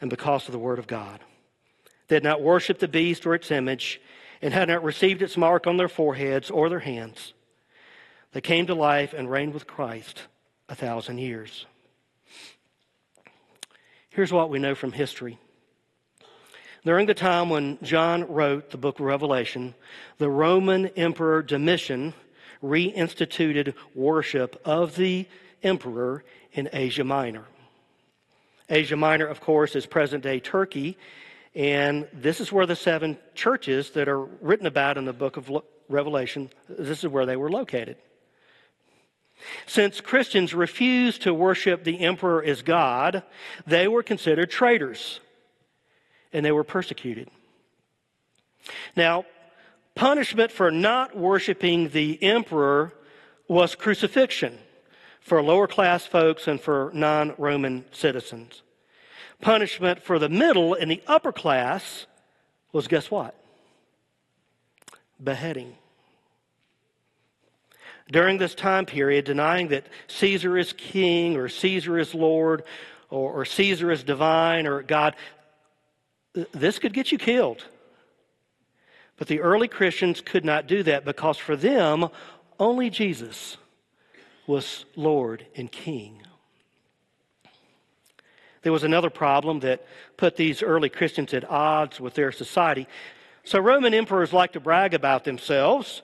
and 0.00 0.10
because 0.10 0.46
of 0.46 0.52
the 0.52 0.58
Word 0.58 0.78
of 0.78 0.86
God. 0.86 1.20
They 2.08 2.16
had 2.16 2.24
not 2.24 2.42
worshiped 2.42 2.80
the 2.80 2.88
beast 2.88 3.24
or 3.24 3.34
its 3.34 3.50
image, 3.50 4.00
and 4.42 4.52
had 4.52 4.68
not 4.68 4.84
received 4.84 5.22
its 5.22 5.36
mark 5.36 5.66
on 5.66 5.76
their 5.76 5.88
foreheads 5.88 6.50
or 6.50 6.68
their 6.68 6.80
hands. 6.80 7.32
They 8.32 8.40
came 8.40 8.66
to 8.66 8.74
life 8.74 9.14
and 9.14 9.30
reigned 9.30 9.54
with 9.54 9.66
Christ 9.66 10.26
a 10.72 10.74
thousand 10.74 11.18
years. 11.18 11.66
Here's 14.08 14.32
what 14.32 14.48
we 14.48 14.58
know 14.58 14.74
from 14.74 14.90
history. 14.90 15.38
During 16.82 17.06
the 17.06 17.14
time 17.14 17.50
when 17.50 17.78
John 17.82 18.26
wrote 18.26 18.70
the 18.70 18.78
book 18.78 18.98
of 18.98 19.04
Revelation, 19.04 19.74
the 20.16 20.30
Roman 20.30 20.86
Emperor 20.96 21.42
Domitian 21.42 22.14
reinstituted 22.62 23.74
worship 23.94 24.60
of 24.64 24.96
the 24.96 25.26
emperor 25.62 26.24
in 26.54 26.70
Asia 26.72 27.04
Minor. 27.04 27.44
Asia 28.70 28.96
Minor, 28.96 29.26
of 29.26 29.42
course, 29.42 29.76
is 29.76 29.84
present 29.84 30.22
day 30.24 30.40
Turkey, 30.40 30.96
and 31.54 32.08
this 32.14 32.40
is 32.40 32.50
where 32.50 32.64
the 32.64 32.76
seven 32.76 33.18
churches 33.34 33.90
that 33.90 34.08
are 34.08 34.24
written 34.24 34.66
about 34.66 34.96
in 34.96 35.04
the 35.04 35.12
book 35.12 35.36
of 35.36 35.50
Revelation, 35.90 36.48
this 36.66 37.04
is 37.04 37.10
where 37.10 37.26
they 37.26 37.36
were 37.36 37.50
located. 37.50 37.98
Since 39.66 40.00
Christians 40.00 40.54
refused 40.54 41.22
to 41.22 41.34
worship 41.34 41.84
the 41.84 42.00
emperor 42.00 42.42
as 42.42 42.62
God, 42.62 43.22
they 43.66 43.88
were 43.88 44.02
considered 44.02 44.50
traitors 44.50 45.20
and 46.32 46.44
they 46.44 46.52
were 46.52 46.64
persecuted. 46.64 47.28
Now, 48.96 49.24
punishment 49.94 50.52
for 50.52 50.70
not 50.70 51.16
worshiping 51.16 51.90
the 51.90 52.22
emperor 52.22 52.92
was 53.48 53.74
crucifixion 53.74 54.58
for 55.20 55.42
lower 55.42 55.66
class 55.66 56.06
folks 56.06 56.48
and 56.48 56.60
for 56.60 56.90
non 56.94 57.34
Roman 57.38 57.84
citizens. 57.92 58.62
Punishment 59.40 60.02
for 60.02 60.18
the 60.18 60.28
middle 60.28 60.74
and 60.74 60.90
the 60.90 61.02
upper 61.06 61.32
class 61.32 62.06
was 62.72 62.88
guess 62.88 63.10
what? 63.10 63.34
Beheading. 65.22 65.76
During 68.12 68.36
this 68.36 68.54
time 68.54 68.84
period, 68.84 69.24
denying 69.24 69.68
that 69.68 69.86
Caesar 70.06 70.58
is 70.58 70.74
king 70.74 71.36
or 71.36 71.48
Caesar 71.48 71.98
is 71.98 72.14
Lord 72.14 72.62
or, 73.08 73.32
or 73.32 73.44
Caesar 73.46 73.90
is 73.90 74.04
divine 74.04 74.66
or 74.66 74.82
God, 74.82 75.16
this 76.52 76.78
could 76.78 76.92
get 76.92 77.10
you 77.10 77.16
killed. 77.16 77.64
But 79.16 79.28
the 79.28 79.40
early 79.40 79.66
Christians 79.66 80.20
could 80.20 80.44
not 80.44 80.66
do 80.66 80.82
that 80.82 81.06
because 81.06 81.38
for 81.38 81.56
them, 81.56 82.08
only 82.60 82.90
Jesus 82.90 83.56
was 84.46 84.84
Lord 84.94 85.46
and 85.56 85.72
King. 85.72 86.22
There 88.60 88.72
was 88.72 88.84
another 88.84 89.10
problem 89.10 89.60
that 89.60 89.86
put 90.18 90.36
these 90.36 90.62
early 90.62 90.90
Christians 90.90 91.32
at 91.32 91.48
odds 91.48 91.98
with 91.98 92.14
their 92.14 92.30
society. 92.30 92.86
So, 93.44 93.58
Roman 93.58 93.94
emperors 93.94 94.32
like 94.32 94.52
to 94.52 94.60
brag 94.60 94.94
about 94.94 95.24
themselves, 95.24 96.02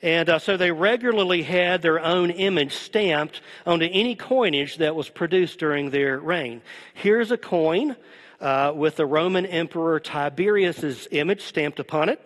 and 0.00 0.28
uh, 0.28 0.38
so 0.38 0.56
they 0.56 0.70
regularly 0.70 1.42
had 1.42 1.82
their 1.82 1.98
own 1.98 2.30
image 2.30 2.74
stamped 2.74 3.40
onto 3.66 3.86
any 3.90 4.14
coinage 4.14 4.76
that 4.76 4.94
was 4.94 5.08
produced 5.08 5.58
during 5.58 5.90
their 5.90 6.18
reign. 6.18 6.62
Here's 6.94 7.30
a 7.32 7.38
coin 7.38 7.96
uh, 8.40 8.72
with 8.74 8.96
the 8.96 9.06
Roman 9.06 9.44
Emperor 9.44 9.98
Tiberius's 9.98 11.08
image 11.10 11.42
stamped 11.42 11.80
upon 11.80 12.08
it. 12.08 12.20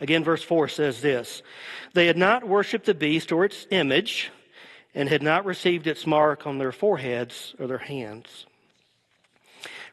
Again, 0.00 0.24
verse 0.24 0.42
4 0.42 0.68
says 0.68 1.00
this 1.00 1.42
They 1.92 2.06
had 2.06 2.16
not 2.16 2.46
worshiped 2.46 2.86
the 2.86 2.94
beast 2.94 3.32
or 3.32 3.44
its 3.44 3.66
image, 3.70 4.30
and 4.94 5.08
had 5.08 5.22
not 5.22 5.44
received 5.44 5.86
its 5.86 6.06
mark 6.06 6.46
on 6.46 6.58
their 6.58 6.72
foreheads 6.72 7.54
or 7.58 7.66
their 7.66 7.78
hands. 7.78 8.46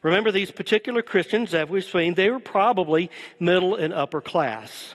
Remember, 0.02 0.30
these 0.30 0.50
particular 0.50 1.02
Christians, 1.02 1.52
as 1.52 1.68
we've 1.68 1.84
seen, 1.84 2.14
they 2.14 2.30
were 2.30 2.38
probably 2.38 3.10
middle 3.40 3.74
and 3.74 3.92
upper 3.92 4.20
class. 4.20 4.94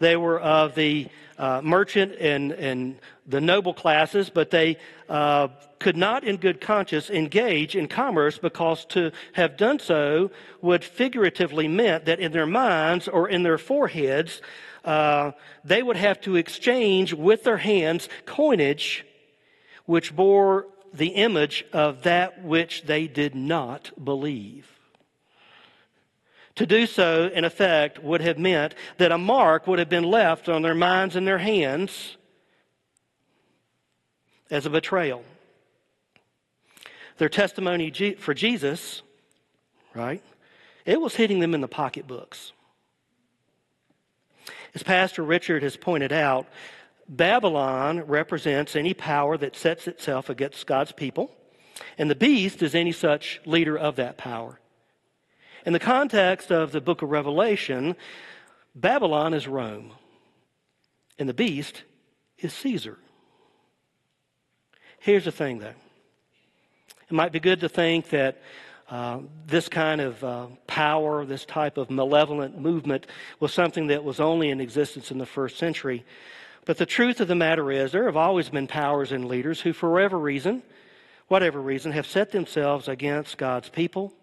They 0.00 0.16
were 0.16 0.40
of 0.40 0.74
the 0.74 1.08
uh, 1.38 1.60
merchant 1.62 2.14
and, 2.20 2.52
and 2.52 2.98
the 3.26 3.40
noble 3.40 3.72
classes, 3.72 4.30
but 4.30 4.50
they 4.50 4.76
uh, 5.08 5.48
could 5.78 5.96
not, 5.96 6.24
in 6.24 6.36
good 6.36 6.60
conscience, 6.60 7.10
engage 7.10 7.76
in 7.76 7.88
commerce 7.88 8.38
because 8.38 8.84
to 8.86 9.12
have 9.32 9.56
done 9.56 9.78
so 9.78 10.30
would 10.60 10.84
figuratively 10.84 11.68
meant 11.68 12.06
that 12.06 12.20
in 12.20 12.32
their 12.32 12.46
minds 12.46 13.08
or 13.08 13.28
in 13.28 13.42
their 13.42 13.58
foreheads, 13.58 14.42
uh, 14.84 15.32
they 15.64 15.82
would 15.82 15.96
have 15.96 16.20
to 16.20 16.36
exchange 16.36 17.12
with 17.12 17.44
their 17.44 17.58
hands 17.58 18.08
coinage 18.26 19.04
which 19.86 20.14
bore 20.14 20.66
the 20.92 21.08
image 21.08 21.64
of 21.72 22.02
that 22.02 22.42
which 22.42 22.82
they 22.82 23.06
did 23.06 23.34
not 23.34 23.90
believe. 24.02 24.77
To 26.58 26.66
do 26.66 26.86
so, 26.86 27.30
in 27.32 27.44
effect, 27.44 28.02
would 28.02 28.20
have 28.20 28.36
meant 28.36 28.74
that 28.96 29.12
a 29.12 29.16
mark 29.16 29.68
would 29.68 29.78
have 29.78 29.88
been 29.88 30.02
left 30.02 30.48
on 30.48 30.62
their 30.62 30.74
minds 30.74 31.14
and 31.14 31.24
their 31.24 31.38
hands 31.38 32.16
as 34.50 34.66
a 34.66 34.70
betrayal. 34.70 35.22
Their 37.18 37.28
testimony 37.28 37.92
for 38.18 38.34
Jesus, 38.34 39.02
right, 39.94 40.20
it 40.84 41.00
was 41.00 41.14
hitting 41.14 41.38
them 41.38 41.54
in 41.54 41.60
the 41.60 41.68
pocketbooks. 41.68 42.52
As 44.74 44.82
Pastor 44.82 45.22
Richard 45.22 45.62
has 45.62 45.76
pointed 45.76 46.12
out, 46.12 46.48
Babylon 47.08 48.00
represents 48.00 48.74
any 48.74 48.94
power 48.94 49.36
that 49.36 49.54
sets 49.54 49.86
itself 49.86 50.28
against 50.28 50.66
God's 50.66 50.90
people, 50.90 51.30
and 51.96 52.10
the 52.10 52.16
beast 52.16 52.64
is 52.64 52.74
any 52.74 52.90
such 52.90 53.40
leader 53.46 53.78
of 53.78 53.94
that 53.94 54.16
power. 54.16 54.58
In 55.68 55.74
the 55.74 55.78
context 55.78 56.50
of 56.50 56.72
the 56.72 56.80
book 56.80 57.02
of 57.02 57.10
Revelation, 57.10 57.94
Babylon 58.74 59.34
is 59.34 59.46
Rome, 59.46 59.92
and 61.18 61.28
the 61.28 61.34
beast 61.34 61.82
is 62.38 62.54
Caesar. 62.54 62.96
Here's 64.98 65.26
the 65.26 65.30
thing, 65.30 65.58
though. 65.58 65.74
It 67.02 67.12
might 67.12 67.32
be 67.32 67.38
good 67.38 67.60
to 67.60 67.68
think 67.68 68.08
that 68.08 68.40
uh, 68.88 69.18
this 69.46 69.68
kind 69.68 70.00
of 70.00 70.24
uh, 70.24 70.46
power, 70.66 71.26
this 71.26 71.44
type 71.44 71.76
of 71.76 71.90
malevolent 71.90 72.58
movement, 72.58 73.06
was 73.38 73.52
something 73.52 73.88
that 73.88 74.02
was 74.02 74.20
only 74.20 74.48
in 74.48 74.62
existence 74.62 75.10
in 75.10 75.18
the 75.18 75.26
first 75.26 75.58
century. 75.58 76.02
But 76.64 76.78
the 76.78 76.86
truth 76.86 77.20
of 77.20 77.28
the 77.28 77.34
matter 77.34 77.70
is, 77.70 77.92
there 77.92 78.06
have 78.06 78.16
always 78.16 78.48
been 78.48 78.68
powers 78.68 79.12
and 79.12 79.26
leaders 79.26 79.60
who, 79.60 79.74
for 79.74 79.92
whatever 79.92 80.18
reason, 80.18 80.62
whatever 81.26 81.60
reason, 81.60 81.92
have 81.92 82.06
set 82.06 82.32
themselves 82.32 82.88
against 82.88 83.36
God's 83.36 83.68
people 83.68 84.14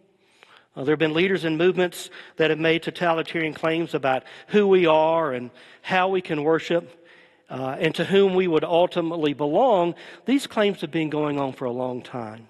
uh, 0.75 0.83
there 0.83 0.93
have 0.93 0.99
been 0.99 1.13
leaders 1.13 1.45
and 1.45 1.57
movements 1.57 2.09
that 2.35 2.49
have 2.49 2.59
made 2.59 2.83
totalitarian 2.83 3.53
claims 3.53 3.93
about 3.93 4.23
who 4.47 4.67
we 4.67 4.85
are 4.85 5.31
and 5.31 5.51
how 5.81 6.09
we 6.09 6.21
can 6.21 6.43
worship 6.43 7.05
uh, 7.49 7.77
and 7.79 7.95
to 7.95 8.03
whom 8.03 8.35
we 8.35 8.47
would 8.47 8.63
ultimately 8.63 9.33
belong. 9.33 9.95
These 10.25 10.47
claims 10.47 10.81
have 10.81 10.91
been 10.91 11.09
going 11.09 11.39
on 11.39 11.53
for 11.53 11.65
a 11.65 11.71
long 11.71 12.01
time. 12.01 12.47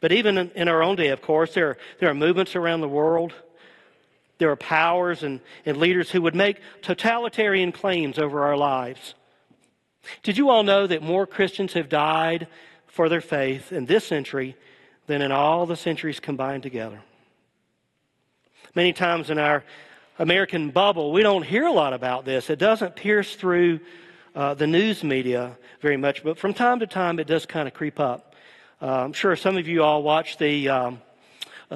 But 0.00 0.12
even 0.12 0.38
in, 0.38 0.50
in 0.50 0.68
our 0.68 0.82
own 0.82 0.96
day, 0.96 1.08
of 1.08 1.22
course, 1.22 1.54
there 1.54 1.70
are, 1.70 1.78
there 1.98 2.10
are 2.10 2.14
movements 2.14 2.54
around 2.54 2.80
the 2.80 2.88
world. 2.88 3.32
There 4.38 4.50
are 4.50 4.56
powers 4.56 5.22
and, 5.22 5.40
and 5.64 5.76
leaders 5.76 6.10
who 6.10 6.22
would 6.22 6.34
make 6.34 6.60
totalitarian 6.82 7.72
claims 7.72 8.18
over 8.18 8.44
our 8.44 8.56
lives. 8.56 9.14
Did 10.22 10.36
you 10.36 10.50
all 10.50 10.64
know 10.64 10.86
that 10.86 11.02
more 11.02 11.26
Christians 11.26 11.72
have 11.74 11.88
died 11.88 12.48
for 12.86 13.08
their 13.08 13.20
faith 13.20 13.72
in 13.72 13.86
this 13.86 14.04
century 14.04 14.56
than 15.06 15.22
in 15.22 15.32
all 15.32 15.66
the 15.66 15.76
centuries 15.76 16.20
combined 16.20 16.62
together. 16.62 17.00
Many 18.74 18.92
times 18.92 19.30
in 19.30 19.38
our 19.38 19.64
American 20.18 20.70
bubble, 20.70 21.12
we 21.12 21.22
don't 21.22 21.42
hear 21.42 21.66
a 21.66 21.72
lot 21.72 21.92
about 21.92 22.24
this. 22.24 22.48
It 22.48 22.58
doesn't 22.58 22.96
pierce 22.96 23.34
through 23.34 23.80
uh, 24.34 24.54
the 24.54 24.66
news 24.66 25.04
media 25.04 25.56
very 25.80 25.96
much, 25.96 26.22
but 26.24 26.38
from 26.38 26.54
time 26.54 26.80
to 26.80 26.86
time 26.86 27.18
it 27.18 27.26
does 27.26 27.44
kind 27.44 27.68
of 27.68 27.74
creep 27.74 28.00
up. 28.00 28.34
Uh, 28.80 29.04
I'm 29.04 29.12
sure 29.12 29.36
some 29.36 29.56
of 29.56 29.68
you 29.68 29.82
all 29.82 30.02
watched 30.02 30.38
the 30.38 30.68
um, 30.68 31.02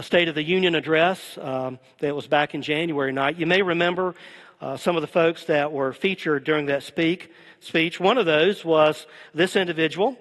State 0.00 0.28
of 0.28 0.34
the 0.34 0.42
Union 0.42 0.74
address 0.74 1.38
um, 1.40 1.78
that 2.00 2.14
was 2.14 2.26
back 2.26 2.54
in 2.54 2.62
January 2.62 3.12
night. 3.12 3.38
You 3.38 3.46
may 3.46 3.62
remember 3.62 4.14
uh, 4.60 4.76
some 4.76 4.96
of 4.96 5.02
the 5.02 5.06
folks 5.08 5.44
that 5.44 5.72
were 5.72 5.92
featured 5.92 6.44
during 6.44 6.66
that 6.66 6.82
speak, 6.82 7.32
speech. 7.60 8.00
One 8.00 8.18
of 8.18 8.26
those 8.26 8.64
was 8.64 9.06
this 9.34 9.56
individual. 9.56 10.16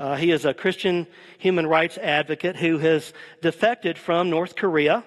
Uh, 0.00 0.16
he 0.16 0.30
is 0.30 0.46
a 0.46 0.54
Christian 0.54 1.06
human 1.36 1.66
rights 1.66 1.98
advocate 1.98 2.56
who 2.56 2.78
has 2.78 3.12
defected 3.42 3.98
from 3.98 4.30
North 4.30 4.56
Korea. 4.56 5.04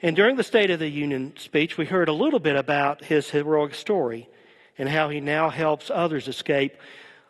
And 0.00 0.16
during 0.16 0.36
the 0.36 0.42
State 0.42 0.70
of 0.70 0.78
the 0.78 0.88
Union 0.88 1.34
speech, 1.36 1.76
we 1.76 1.84
heard 1.84 2.08
a 2.08 2.14
little 2.14 2.38
bit 2.38 2.56
about 2.56 3.04
his 3.04 3.28
heroic 3.28 3.74
story 3.74 4.30
and 4.78 4.88
how 4.88 5.10
he 5.10 5.20
now 5.20 5.50
helps 5.50 5.90
others 5.90 6.26
escape 6.26 6.72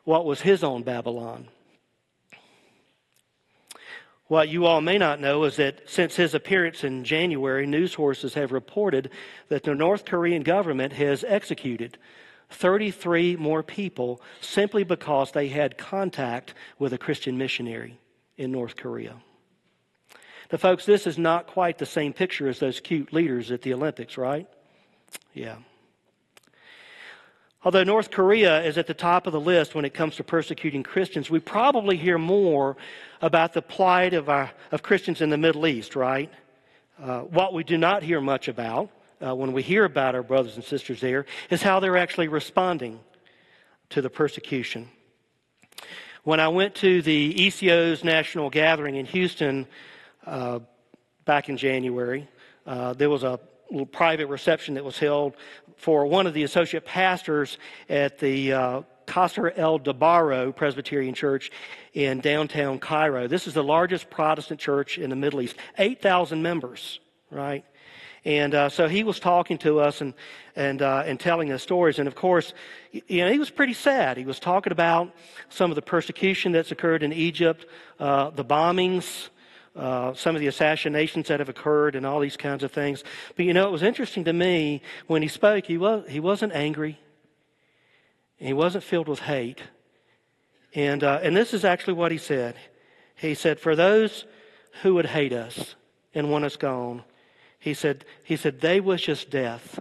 what 0.05 0.25
was 0.25 0.41
his 0.41 0.63
own 0.63 0.85
Babylon. 0.85 1.49
What 4.29 4.49
you 4.49 4.67
all 4.67 4.81
may 4.81 4.99
not 4.99 5.21
know 5.21 5.43
is 5.45 5.57
that 5.57 5.91
since 5.91 6.15
his 6.15 6.33
appearance 6.33 6.85
in 6.85 7.03
January, 7.03 7.67
news 7.67 7.95
sources 7.95 8.35
have 8.35 8.53
reported 8.53 9.11
that 9.49 9.65
the 9.65 9.75
North 9.75 10.05
Korean 10.05 10.45
government 10.45 10.93
has 10.93 11.25
executed 11.27 11.99
33 12.51 13.37
more 13.37 13.63
people 13.63 14.21
simply 14.41 14.85
because 14.85 15.33
they 15.33 15.49
had 15.49 15.77
contact 15.77 16.55
with 16.79 16.93
a 16.93 16.99
Christian 16.99 17.39
missionary 17.39 17.99
in 18.37 18.53
North 18.53 18.77
Korea. 18.77 19.15
Now, 20.53 20.59
folks, 20.59 20.87
this 20.87 21.07
is 21.07 21.19
not 21.19 21.49
quite 21.49 21.79
the 21.79 21.87
same 21.87 22.13
picture 22.13 22.49
as 22.49 22.61
those 22.61 22.79
cute 22.79 23.13
leaders 23.13 23.51
at 23.51 23.63
the 23.63 23.75
Olympics, 23.75 24.17
right? 24.17 24.47
Yeah. 25.35 25.57
Although 27.65 27.83
North 27.83 28.13
Korea 28.13 28.63
is 28.63 28.79
at 28.79 28.87
the 28.87 28.95
top 28.95 29.27
of 29.27 29.33
the 29.33 29.41
list 29.41 29.75
when 29.75 29.85
it 29.85 29.93
comes 29.93 30.15
to 30.17 30.25
persecuting 30.25 30.85
Christians, 30.85 31.31
we 31.31 31.41
probably 31.41 31.97
hear 31.97 32.17
more 32.17 32.77
about 33.21 33.55
the 33.55 33.63
plight 33.63 34.15
of, 34.15 34.29
our, 34.29 34.53
of 34.71 34.85
Christians 34.85 35.21
in 35.21 35.31
the 35.31 35.37
Middle 35.37 35.67
East, 35.67 35.97
right? 35.97 36.31
Uh, 37.03 37.23
what 37.23 37.53
we 37.53 37.65
do 37.65 37.77
not 37.77 38.05
hear 38.05 38.21
much 38.21 38.47
about 38.47 38.91
uh, 39.25 39.35
when 39.35 39.53
we 39.53 39.63
hear 39.63 39.85
about 39.85 40.15
our 40.15 40.23
brothers 40.23 40.57
and 40.57 40.65
sisters 40.65 41.01
there 41.01 41.27
is 41.51 41.63
how 41.63 41.81
they're 41.81 41.97
actually 41.97 42.29
responding 42.29 43.01
to 43.91 44.03
the 44.03 44.11
persecution. 44.11 44.89
When 46.25 46.41
I 46.41 46.49
went 46.49 46.75
to 46.77 47.03
the 47.03 47.47
ECO's 47.47 48.03
national 48.03 48.51
gathering 48.51 48.97
in 48.97 49.07
Houston 49.07 49.67
uh, 50.27 50.59
back 51.25 51.49
in 51.49 51.57
January, 51.57 52.29
uh, 52.67 52.95
there 52.95 53.09
was 53.09 53.23
a 53.23 53.39
little 53.71 53.87
private 53.87 54.27
reception 54.27 54.75
that 54.75 54.85
was 54.85 54.99
held 54.99 55.35
for 55.77 56.07
one 56.07 56.27
of 56.27 56.35
the 56.35 56.43
associate 56.43 56.85
pastors 56.85 57.59
at 57.89 58.19
the 58.19 58.53
uh, 58.53 58.83
Kasr 59.07 59.53
El 59.57 59.79
Dobara 59.79 60.55
Presbyterian 60.55 61.15
Church 61.15 61.51
in 61.93 62.21
downtown 62.21 62.79
Cairo. 62.79 63.29
This 63.29 63.47
is 63.47 63.55
the 63.55 63.63
largest 63.63 64.11
Protestant 64.11 64.59
church 64.59 64.99
in 64.99 65.11
the 65.11 65.17
Middle 65.17 65.41
East, 65.41 65.57
8,000 65.79 66.43
members, 66.43 66.99
right? 67.31 67.65
And 68.27 68.57
uh, 68.57 68.69
so 68.71 68.89
he 68.89 69.05
was 69.05 69.21
talking 69.21 69.57
to 69.59 69.79
us 69.79 70.01
and, 70.01 70.13
and, 70.57 70.83
uh, 70.83 71.05
and 71.07 71.19
telling 71.19 71.53
us 71.53 71.63
stories. 71.63 72.01
And 72.01 72.09
of 72.09 72.17
course, 72.17 72.55
you 72.91 73.25
know, 73.25 73.31
he 73.31 73.39
was 73.39 73.51
pretty 73.51 73.73
sad. 73.73 74.17
He 74.17 74.25
was 74.25 74.41
talking 74.41 74.73
about 74.73 75.15
some 75.49 75.71
of 75.71 75.77
the 75.77 75.83
persecution 75.83 76.51
that's 76.51 76.73
occurred 76.73 77.05
in 77.05 77.13
Egypt, 77.13 77.67
uh, 78.01 78.31
the 78.31 78.45
bombings, 78.45 79.29
uh, 79.77 80.13
some 80.15 80.35
of 80.35 80.41
the 80.41 80.49
assassinations 80.49 81.29
that 81.29 81.39
have 81.39 81.49
occurred, 81.49 81.95
and 81.95 82.05
all 82.05 82.19
these 82.19 82.37
kinds 82.37 82.65
of 82.65 82.73
things. 82.73 83.05
But 83.37 83.45
you 83.45 83.55
know, 83.55 83.69
it 83.69 83.71
was 83.71 83.85
interesting 83.85 84.25
to 84.25 84.33
me 84.33 84.83
when 85.07 85.23
he 85.23 85.29
spoke, 85.29 85.67
he, 85.67 85.79
was, 85.79 86.05
he 86.09 86.19
wasn't 86.19 86.53
angry, 86.53 86.99
he 88.39 88.53
wasn't 88.53 88.83
filled 88.83 89.07
with 89.07 89.21
hate. 89.21 89.63
And, 90.75 91.05
uh, 91.05 91.21
and 91.23 91.37
this 91.37 91.55
is 91.55 91.65
actually 91.65 91.95
what 91.95 92.11
he 92.11 92.19
said. 92.19 92.57
He 93.15 93.35
said, 93.35 93.61
For 93.61 93.77
those 93.77 94.25
who 94.83 94.95
would 94.95 95.07
hate 95.07 95.33
us 95.33 95.77
and 96.13 96.29
want 96.29 96.45
us 96.45 96.57
gone, 96.57 97.05
he 97.67 97.75
said, 97.75 98.05
he 98.23 98.37
said, 98.37 98.61
they 98.61 98.79
wish 98.79 99.09
us 99.09 99.25
death, 99.25 99.81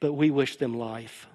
but 0.00 0.12
we 0.12 0.30
wish 0.30 0.56
them 0.56 0.78
life. 0.78 1.26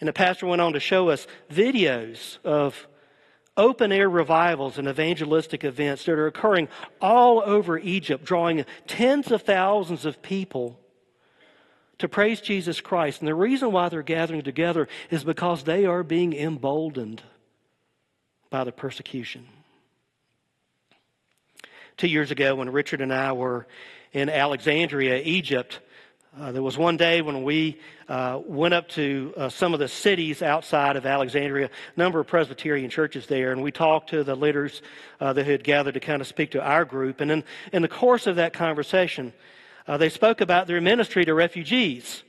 And 0.00 0.08
the 0.08 0.12
pastor 0.12 0.46
went 0.46 0.60
on 0.60 0.72
to 0.72 0.80
show 0.80 1.08
us 1.08 1.28
videos 1.48 2.38
of 2.44 2.88
open 3.56 3.92
air 3.92 4.10
revivals 4.10 4.76
and 4.76 4.88
evangelistic 4.88 5.62
events 5.62 6.04
that 6.04 6.18
are 6.18 6.26
occurring 6.26 6.66
all 7.00 7.40
over 7.46 7.78
Egypt, 7.78 8.24
drawing 8.24 8.64
tens 8.88 9.30
of 9.30 9.42
thousands 9.42 10.04
of 10.04 10.20
people 10.20 10.76
to 11.98 12.08
praise 12.08 12.40
Jesus 12.40 12.80
Christ. 12.80 13.20
And 13.20 13.28
the 13.28 13.36
reason 13.36 13.70
why 13.70 13.88
they're 13.88 14.02
gathering 14.02 14.42
together 14.42 14.88
is 15.12 15.22
because 15.22 15.62
they 15.62 15.86
are 15.86 16.02
being 16.02 16.32
emboldened 16.32 17.22
by 18.50 18.64
the 18.64 18.72
persecution. 18.72 19.46
Two 21.96 22.08
years 22.08 22.32
ago, 22.32 22.56
when 22.56 22.70
Richard 22.70 23.00
and 23.00 23.14
I 23.14 23.30
were 23.30 23.68
in 24.12 24.28
Alexandria, 24.28 25.22
Egypt, 25.22 25.78
uh, 26.36 26.50
there 26.50 26.62
was 26.62 26.76
one 26.76 26.96
day 26.96 27.22
when 27.22 27.44
we 27.44 27.78
uh, 28.08 28.40
went 28.44 28.74
up 28.74 28.88
to 28.88 29.32
uh, 29.36 29.48
some 29.48 29.72
of 29.74 29.78
the 29.78 29.86
cities 29.86 30.42
outside 30.42 30.96
of 30.96 31.06
Alexandria, 31.06 31.66
a 31.66 31.98
number 31.98 32.18
of 32.18 32.26
Presbyterian 32.26 32.90
churches 32.90 33.28
there, 33.28 33.52
and 33.52 33.62
we 33.62 33.70
talked 33.70 34.10
to 34.10 34.24
the 34.24 34.34
leaders 34.34 34.82
uh, 35.20 35.32
that 35.34 35.46
had 35.46 35.62
gathered 35.62 35.94
to 35.94 36.00
kind 36.00 36.20
of 36.20 36.26
speak 36.26 36.50
to 36.50 36.60
our 36.60 36.84
group. 36.84 37.20
And 37.20 37.30
in, 37.30 37.44
in 37.72 37.82
the 37.82 37.88
course 37.88 38.26
of 38.26 38.34
that 38.36 38.52
conversation, 38.52 39.32
uh, 39.86 39.96
they 39.96 40.08
spoke 40.08 40.40
about 40.40 40.66
their 40.66 40.80
ministry 40.80 41.24
to 41.24 41.32
refugees, 41.32 42.24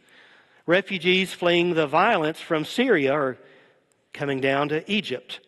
refugees 0.67 1.33
fleeing 1.33 1.73
the 1.73 1.87
violence 1.87 2.39
from 2.39 2.65
Syria 2.65 3.13
or 3.13 3.39
coming 4.13 4.41
down 4.41 4.69
to 4.69 4.91
Egypt. 4.91 5.39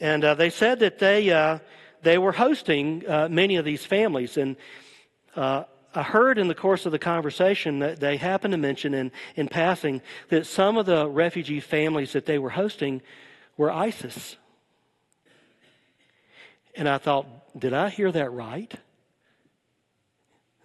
And 0.00 0.24
uh, 0.24 0.32
they 0.36 0.48
said 0.48 0.78
that 0.78 0.98
they, 0.98 1.60
they 2.02 2.18
were 2.18 2.32
hosting 2.32 3.08
uh, 3.08 3.28
many 3.30 3.56
of 3.56 3.64
these 3.64 3.84
families. 3.84 4.36
And 4.36 4.56
uh, 5.36 5.64
I 5.94 6.02
heard 6.02 6.38
in 6.38 6.48
the 6.48 6.54
course 6.54 6.86
of 6.86 6.92
the 6.92 6.98
conversation 6.98 7.80
that 7.80 8.00
they 8.00 8.16
happened 8.16 8.52
to 8.52 8.58
mention 8.58 8.94
in, 8.94 9.10
in 9.36 9.48
passing 9.48 10.02
that 10.28 10.46
some 10.46 10.76
of 10.76 10.86
the 10.86 11.08
refugee 11.08 11.60
families 11.60 12.12
that 12.12 12.26
they 12.26 12.38
were 12.38 12.50
hosting 12.50 13.02
were 13.56 13.70
ISIS. 13.70 14.36
And 16.74 16.88
I 16.88 16.98
thought, 16.98 17.26
did 17.58 17.72
I 17.72 17.88
hear 17.88 18.12
that 18.12 18.32
right? 18.32 18.72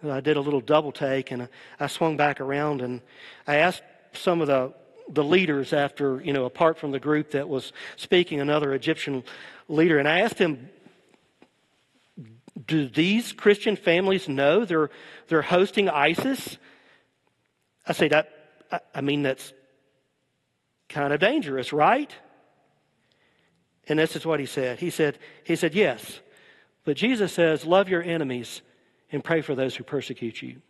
I 0.08 0.20
did 0.20 0.36
a 0.36 0.40
little 0.40 0.60
double 0.60 0.92
take 0.92 1.30
and 1.30 1.48
I 1.80 1.86
swung 1.86 2.16
back 2.16 2.40
around 2.40 2.82
and 2.82 3.00
I 3.46 3.56
asked 3.56 3.82
some 4.12 4.40
of 4.40 4.46
the, 4.46 4.72
the 5.08 5.24
leaders 5.24 5.72
after, 5.72 6.20
you 6.20 6.32
know, 6.32 6.44
apart 6.44 6.78
from 6.78 6.92
the 6.92 7.00
group 7.00 7.30
that 7.32 7.48
was 7.48 7.72
speaking, 7.96 8.40
another 8.40 8.74
Egyptian 8.74 9.24
leader, 9.68 9.98
and 9.98 10.06
I 10.06 10.20
asked 10.20 10.38
him, 10.38 10.68
do 12.66 12.88
these 12.88 13.32
Christian 13.32 13.76
families 13.76 14.28
know 14.28 14.64
they're, 14.64 14.90
they're 15.28 15.42
hosting 15.42 15.88
ISIS? 15.88 16.56
I 17.86 17.92
say 17.92 18.08
that, 18.08 18.30
I 18.94 19.00
mean, 19.00 19.22
that's 19.22 19.52
kind 20.88 21.12
of 21.12 21.20
dangerous, 21.20 21.72
right? 21.72 22.12
And 23.88 23.98
this 23.98 24.16
is 24.16 24.24
what 24.24 24.40
he 24.40 24.46
said. 24.46 24.78
He 24.78 24.90
said, 24.90 25.18
he 25.42 25.56
said, 25.56 25.74
yes. 25.74 26.20
But 26.84 26.96
Jesus 26.96 27.32
says, 27.32 27.66
love 27.66 27.88
your 27.88 28.02
enemies 28.02 28.62
and 29.10 29.22
pray 29.22 29.40
for 29.40 29.54
those 29.54 29.74
who 29.76 29.84
persecute 29.84 30.40
you. 30.40 30.62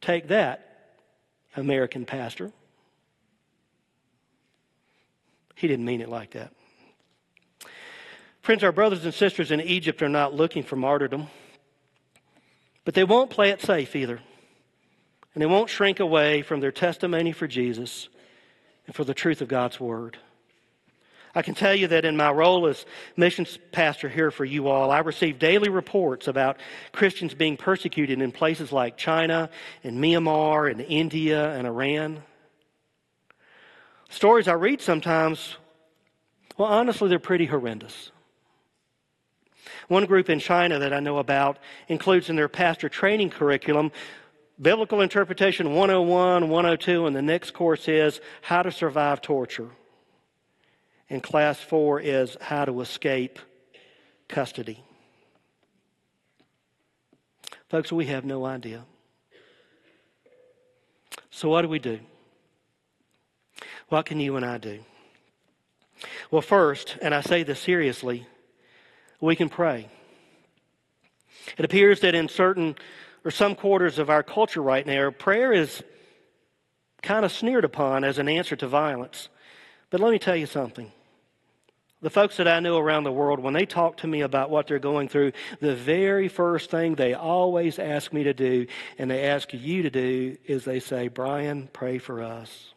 Take 0.00 0.28
that, 0.28 0.94
American 1.56 2.06
pastor. 2.06 2.52
He 5.54 5.68
didn't 5.68 5.84
mean 5.84 6.00
it 6.00 6.08
like 6.08 6.30
that. 6.30 6.52
Friends, 8.50 8.64
our 8.64 8.72
brothers 8.72 9.04
and 9.04 9.14
sisters 9.14 9.52
in 9.52 9.60
Egypt 9.60 10.02
are 10.02 10.08
not 10.08 10.34
looking 10.34 10.64
for 10.64 10.74
martyrdom, 10.74 11.28
but 12.84 12.94
they 12.94 13.04
won't 13.04 13.30
play 13.30 13.50
it 13.50 13.60
safe 13.60 13.94
either. 13.94 14.18
And 15.32 15.40
they 15.40 15.46
won't 15.46 15.70
shrink 15.70 16.00
away 16.00 16.42
from 16.42 16.58
their 16.58 16.72
testimony 16.72 17.30
for 17.30 17.46
Jesus 17.46 18.08
and 18.88 18.96
for 18.96 19.04
the 19.04 19.14
truth 19.14 19.40
of 19.40 19.46
God's 19.46 19.78
Word. 19.78 20.18
I 21.32 21.42
can 21.42 21.54
tell 21.54 21.76
you 21.76 21.86
that 21.86 22.04
in 22.04 22.16
my 22.16 22.32
role 22.32 22.66
as 22.66 22.86
missions 23.16 23.56
pastor 23.70 24.08
here 24.08 24.32
for 24.32 24.44
you 24.44 24.66
all, 24.66 24.90
I 24.90 24.98
receive 24.98 25.38
daily 25.38 25.68
reports 25.68 26.26
about 26.26 26.58
Christians 26.90 27.34
being 27.34 27.56
persecuted 27.56 28.20
in 28.20 28.32
places 28.32 28.72
like 28.72 28.96
China 28.96 29.48
and 29.84 30.02
Myanmar 30.02 30.68
and 30.68 30.80
India 30.80 31.52
and 31.52 31.68
Iran. 31.68 32.24
Stories 34.08 34.48
I 34.48 34.54
read 34.54 34.80
sometimes, 34.80 35.56
well, 36.58 36.66
honestly, 36.66 37.08
they're 37.08 37.20
pretty 37.20 37.46
horrendous. 37.46 38.10
One 39.90 40.06
group 40.06 40.30
in 40.30 40.38
China 40.38 40.78
that 40.78 40.92
I 40.92 41.00
know 41.00 41.18
about 41.18 41.58
includes 41.88 42.30
in 42.30 42.36
their 42.36 42.48
pastor 42.48 42.88
training 42.88 43.30
curriculum 43.30 43.90
Biblical 44.60 45.00
Interpretation 45.00 45.74
101, 45.74 46.48
102, 46.48 47.06
and 47.06 47.16
the 47.16 47.22
next 47.22 47.54
course 47.54 47.88
is 47.88 48.20
How 48.40 48.62
to 48.62 48.70
Survive 48.70 49.20
Torture. 49.20 49.70
And 51.08 51.20
class 51.20 51.58
four 51.58 51.98
is 51.98 52.36
How 52.40 52.66
to 52.66 52.80
Escape 52.82 53.40
Custody. 54.28 54.80
Folks, 57.68 57.90
we 57.90 58.06
have 58.06 58.24
no 58.24 58.46
idea. 58.46 58.84
So, 61.32 61.48
what 61.48 61.62
do 61.62 61.68
we 61.68 61.80
do? 61.80 61.98
What 63.88 64.06
can 64.06 64.20
you 64.20 64.36
and 64.36 64.46
I 64.46 64.58
do? 64.58 64.84
Well, 66.30 66.42
first, 66.42 66.96
and 67.02 67.12
I 67.12 67.22
say 67.22 67.42
this 67.42 67.58
seriously, 67.58 68.28
we 69.20 69.36
can 69.36 69.48
pray. 69.48 69.88
It 71.58 71.64
appears 71.64 72.00
that 72.00 72.14
in 72.14 72.28
certain 72.28 72.76
or 73.24 73.30
some 73.30 73.54
quarters 73.54 73.98
of 73.98 74.08
our 74.10 74.22
culture 74.22 74.62
right 74.62 74.86
now, 74.86 75.10
prayer 75.10 75.52
is 75.52 75.82
kind 77.02 77.24
of 77.24 77.32
sneered 77.32 77.64
upon 77.64 78.04
as 78.04 78.18
an 78.18 78.28
answer 78.28 78.56
to 78.56 78.66
violence. 78.66 79.28
But 79.90 80.00
let 80.00 80.10
me 80.10 80.18
tell 80.18 80.36
you 80.36 80.46
something. 80.46 80.90
The 82.02 82.10
folks 82.10 82.38
that 82.38 82.48
I 82.48 82.60
know 82.60 82.78
around 82.78 83.04
the 83.04 83.12
world, 83.12 83.40
when 83.40 83.52
they 83.52 83.66
talk 83.66 83.98
to 83.98 84.06
me 84.06 84.22
about 84.22 84.48
what 84.48 84.66
they're 84.66 84.78
going 84.78 85.08
through, 85.08 85.32
the 85.60 85.74
very 85.74 86.28
first 86.28 86.70
thing 86.70 86.94
they 86.94 87.12
always 87.12 87.78
ask 87.78 88.10
me 88.10 88.24
to 88.24 88.32
do, 88.32 88.66
and 88.96 89.10
they 89.10 89.24
ask 89.24 89.52
you 89.52 89.82
to 89.82 89.90
do, 89.90 90.38
is 90.46 90.64
they 90.64 90.80
say, 90.80 91.08
Brian, 91.08 91.68
pray 91.74 91.98
for 91.98 92.22
us. 92.22 92.72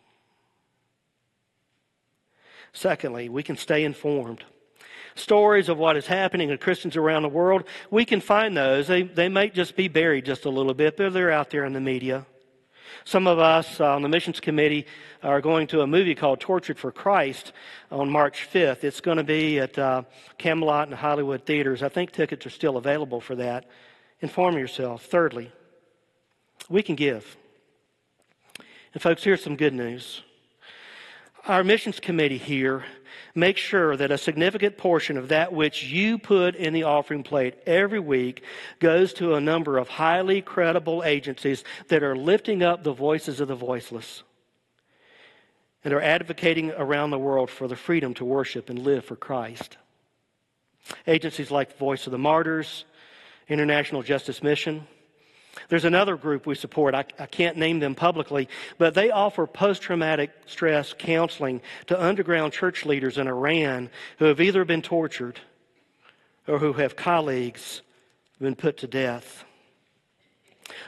Secondly, 2.73 3.29
we 3.29 3.43
can 3.43 3.55
stay 3.55 3.85
informed 3.85 4.43
stories 5.15 5.69
of 5.69 5.77
what 5.77 5.97
is 5.97 6.07
happening 6.07 6.49
to 6.49 6.57
Christians 6.57 6.95
around 6.95 7.23
the 7.23 7.29
world, 7.29 7.63
we 7.89 8.05
can 8.05 8.21
find 8.21 8.55
those. 8.55 8.87
They, 8.87 9.03
they 9.03 9.29
might 9.29 9.53
just 9.53 9.75
be 9.75 9.87
buried 9.87 10.25
just 10.25 10.45
a 10.45 10.49
little 10.49 10.73
bit, 10.73 10.97
but 10.97 11.13
they're 11.13 11.31
out 11.31 11.49
there 11.49 11.65
in 11.65 11.73
the 11.73 11.81
media. 11.81 12.25
Some 13.05 13.27
of 13.27 13.37
us 13.37 13.79
uh, 13.79 13.95
on 13.95 14.01
the 14.01 14.09
missions 14.09 14.39
committee 14.39 14.85
are 15.21 15.41
going 15.41 15.67
to 15.67 15.81
a 15.81 15.87
movie 15.87 16.15
called 16.15 16.39
Tortured 16.39 16.79
for 16.79 16.91
Christ 16.91 17.51
on 17.91 18.09
March 18.09 18.47
5th. 18.51 18.83
It's 18.83 19.01
going 19.01 19.17
to 19.17 19.23
be 19.23 19.59
at 19.59 19.77
uh, 19.77 20.03
Camelot 20.37 20.87
and 20.87 20.95
Hollywood 20.95 21.45
theaters. 21.45 21.83
I 21.83 21.89
think 21.89 22.11
tickets 22.11 22.45
are 22.45 22.51
still 22.51 22.77
available 22.77 23.19
for 23.19 23.35
that. 23.35 23.65
inform 24.21 24.57
yourself. 24.57 25.03
Thirdly, 25.05 25.51
we 26.69 26.81
can 26.81 26.95
give. 26.95 27.35
And, 28.93 29.01
folks, 29.01 29.23
here's 29.23 29.43
some 29.43 29.57
good 29.57 29.73
news. 29.73 30.21
Our 31.45 31.63
missions 31.63 31.99
committee 31.99 32.37
here 32.37 32.85
makes 33.35 33.61
sure 33.61 33.97
that 33.97 34.11
a 34.11 34.17
significant 34.17 34.77
portion 34.77 35.17
of 35.17 35.29
that 35.29 35.51
which 35.53 35.83
you 35.83 36.17
put 36.17 36.55
in 36.55 36.73
the 36.73 36.83
offering 36.83 37.23
plate 37.23 37.55
every 37.65 37.99
week 37.99 38.43
goes 38.79 39.13
to 39.13 39.33
a 39.33 39.41
number 39.41 39.77
of 39.77 39.87
highly 39.87 40.41
credible 40.41 41.03
agencies 41.03 41.63
that 41.87 42.03
are 42.03 42.15
lifting 42.15 42.61
up 42.61 42.83
the 42.83 42.93
voices 42.93 43.39
of 43.39 43.47
the 43.47 43.55
voiceless 43.55 44.23
and 45.83 45.93
are 45.93 46.01
advocating 46.01 46.71
around 46.71 47.09
the 47.09 47.19
world 47.19 47.49
for 47.49 47.67
the 47.67 47.75
freedom 47.75 48.13
to 48.13 48.23
worship 48.23 48.69
and 48.69 48.79
live 48.79 49.03
for 49.03 49.15
Christ. 49.15 49.77
Agencies 51.07 51.51
like 51.51 51.77
Voice 51.77 52.07
of 52.07 52.11
the 52.11 52.17
Martyrs, 52.17 52.85
International 53.49 54.03
Justice 54.03 54.43
Mission, 54.43 54.87
there's 55.69 55.85
another 55.85 56.15
group 56.17 56.45
we 56.45 56.55
support. 56.55 56.95
I, 56.95 57.05
I 57.19 57.25
can't 57.25 57.57
name 57.57 57.79
them 57.79 57.95
publicly, 57.95 58.49
but 58.77 58.93
they 58.93 59.11
offer 59.11 59.45
post 59.45 59.81
traumatic 59.81 60.31
stress 60.45 60.93
counseling 60.97 61.61
to 61.87 62.03
underground 62.03 62.53
church 62.53 62.85
leaders 62.85 63.17
in 63.17 63.27
Iran 63.27 63.89
who 64.17 64.25
have 64.25 64.41
either 64.41 64.65
been 64.65 64.81
tortured 64.81 65.39
or 66.47 66.59
who 66.59 66.73
have 66.73 66.95
colleagues 66.95 67.81
been 68.39 68.55
put 68.55 68.77
to 68.77 68.87
death. 68.87 69.45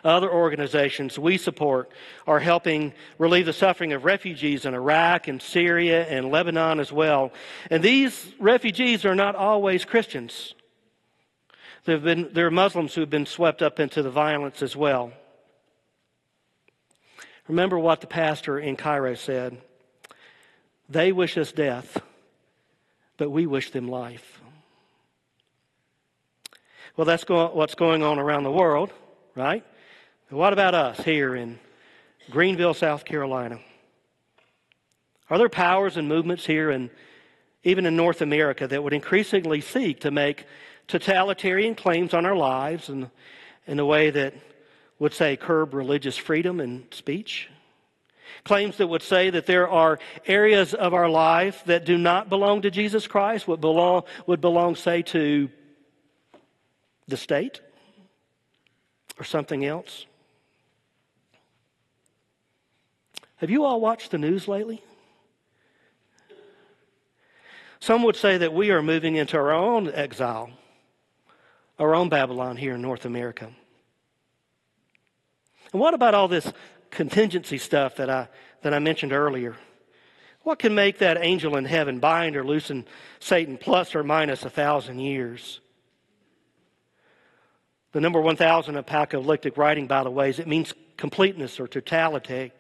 Other 0.04 0.32
organizations 0.32 1.20
we 1.20 1.38
support 1.38 1.92
are 2.28 2.40
helping 2.40 2.94
relieve 3.18 3.46
the 3.46 3.54
suffering 3.54 3.94
of 3.94 4.06
refugees 4.06 4.66
in 4.66 4.74
Iraq 4.74 5.28
and 5.28 5.42
Syria 5.42 6.06
and 6.08 6.32
Lebanon 6.32 6.80
as 6.80 6.92
well. 6.92 7.32
And 7.70 7.84
these 7.84 8.34
refugees 8.40 9.06
are 9.06 9.16
not 9.16 9.36
always 9.36 9.86
Christians. 9.86 10.54
There, 11.86 11.96
have 11.96 12.04
been, 12.04 12.30
there 12.34 12.48
are 12.48 12.52
Muslims 12.52 12.96
who 12.96 13.02
have 13.02 13.12
been 13.12 13.28
swept 13.28 13.62
up 13.62 13.80
into 13.80 14.02
the 14.02 14.10
violence 14.10 14.64
as 14.64 14.76
well. 14.76 15.14
Remember 17.48 17.78
what 17.78 18.02
the 18.02 18.08
pastor 18.08 18.60
in 18.60 18.76
Cairo 18.76 19.14
said 19.14 19.58
They 20.90 21.12
wish 21.12 21.38
us 21.38 21.52
death, 21.52 22.02
but 23.18 23.30
we 23.30 23.46
wish 23.46 23.70
them 23.70 23.88
life. 23.88 24.42
Well, 26.98 27.06
that's 27.06 27.24
go- 27.24 27.52
what's 27.54 27.76
going 27.76 28.02
on 28.02 28.18
around 28.20 28.44
the 28.44 28.52
world, 28.52 28.92
right? 29.36 29.64
what 30.30 30.54
about 30.54 30.74
us 30.74 31.00
here 31.02 31.36
in 31.36 31.60
Greenville, 32.32 32.74
South 32.74 33.06
Carolina? 33.06 33.60
Are 35.30 35.38
there 35.38 35.50
powers 35.50 35.98
and 35.98 36.10
movements 36.10 36.46
here 36.48 36.72
and 36.72 36.90
even 37.64 37.86
in 37.86 37.96
North 37.96 38.22
America 38.22 38.68
that 38.68 38.84
would 38.84 38.94
increasingly 38.94 39.62
seek 39.62 40.00
to 40.02 40.12
make 40.12 40.46
totalitarian 40.88 41.76
claims 41.76 42.14
on 42.14 42.26
our 42.26 42.36
lives 42.36 42.90
in, 42.90 43.10
in 43.68 43.80
a 43.80 43.86
way 43.86 44.10
that 44.10 44.34
would 45.00 45.14
say 45.14 45.36
curb 45.36 45.74
religious 45.74 46.18
freedom 46.18 46.60
and 46.60 46.86
speech. 46.92 47.50
Claims 48.44 48.78
that 48.78 48.88
would 48.88 49.02
say 49.02 49.30
that 49.30 49.46
there 49.46 49.68
are 49.68 50.00
areas 50.26 50.74
of 50.74 50.94
our 50.94 51.10
life 51.10 51.64
that 51.66 51.86
do 51.86 51.98
not 51.98 52.30
belong 52.30 52.62
to 52.62 52.72
Jesus 52.72 53.08
Christ, 53.08 53.48
would 53.48 53.62
belong, 53.62 54.04
would 54.28 54.42
belong 54.42 54.76
say, 54.76 55.02
to 55.04 55.50
the 57.08 57.18
state 57.18 57.62
or 59.20 59.24
something 59.24 59.66
else. 59.66 60.06
Have 63.38 63.50
you 63.50 63.64
all 63.64 63.82
watched 63.82 64.12
the 64.12 64.18
news 64.18 64.48
lately? 64.48 64.82
Some 67.80 68.04
would 68.04 68.16
say 68.16 68.38
that 68.38 68.54
we 68.54 68.72
are 68.72 68.82
moving 68.82 69.16
into 69.16 69.38
our 69.38 69.52
own 69.52 69.92
exile 69.94 70.50
our 71.80 71.96
own 71.96 72.10
Babylon 72.10 72.58
here 72.58 72.76
in 72.76 72.82
North 72.82 73.06
America. 73.06 73.50
And 75.72 75.82
what 75.82 75.94
about 75.94 76.14
all 76.14 76.28
this 76.28 76.52
contingency 76.90 77.58
stuff 77.58 77.98
that 77.98 78.10
I, 78.10 78.28
that 78.62 78.74
I 78.74 78.80
mentioned 78.80 79.12
earlier? 79.12 79.56
What 80.44 80.60
can 80.60 80.76
make 80.76 81.00
that 81.00 81.18
angel 81.20 81.58
in 81.58 81.66
heaven 81.66 82.00
bind 82.00 82.36
or 82.36 82.46
loosen 82.46 82.86
Satan 83.20 83.58
plus 83.58 83.96
or 83.96 84.04
minus 84.04 84.46
a 84.46 84.50
thousand 84.50 85.00
years? 85.00 85.60
The 87.94 88.02
number 88.02 88.22
1000 88.22 88.76
apocalyptic 88.76 89.58
writing, 89.58 89.88
by 89.88 90.04
the 90.04 90.12
way, 90.12 90.30
is 90.30 90.40
it 90.40 90.48
means 90.48 90.74
completeness 90.98 91.60
or 91.60 91.68
totality. 91.68 92.52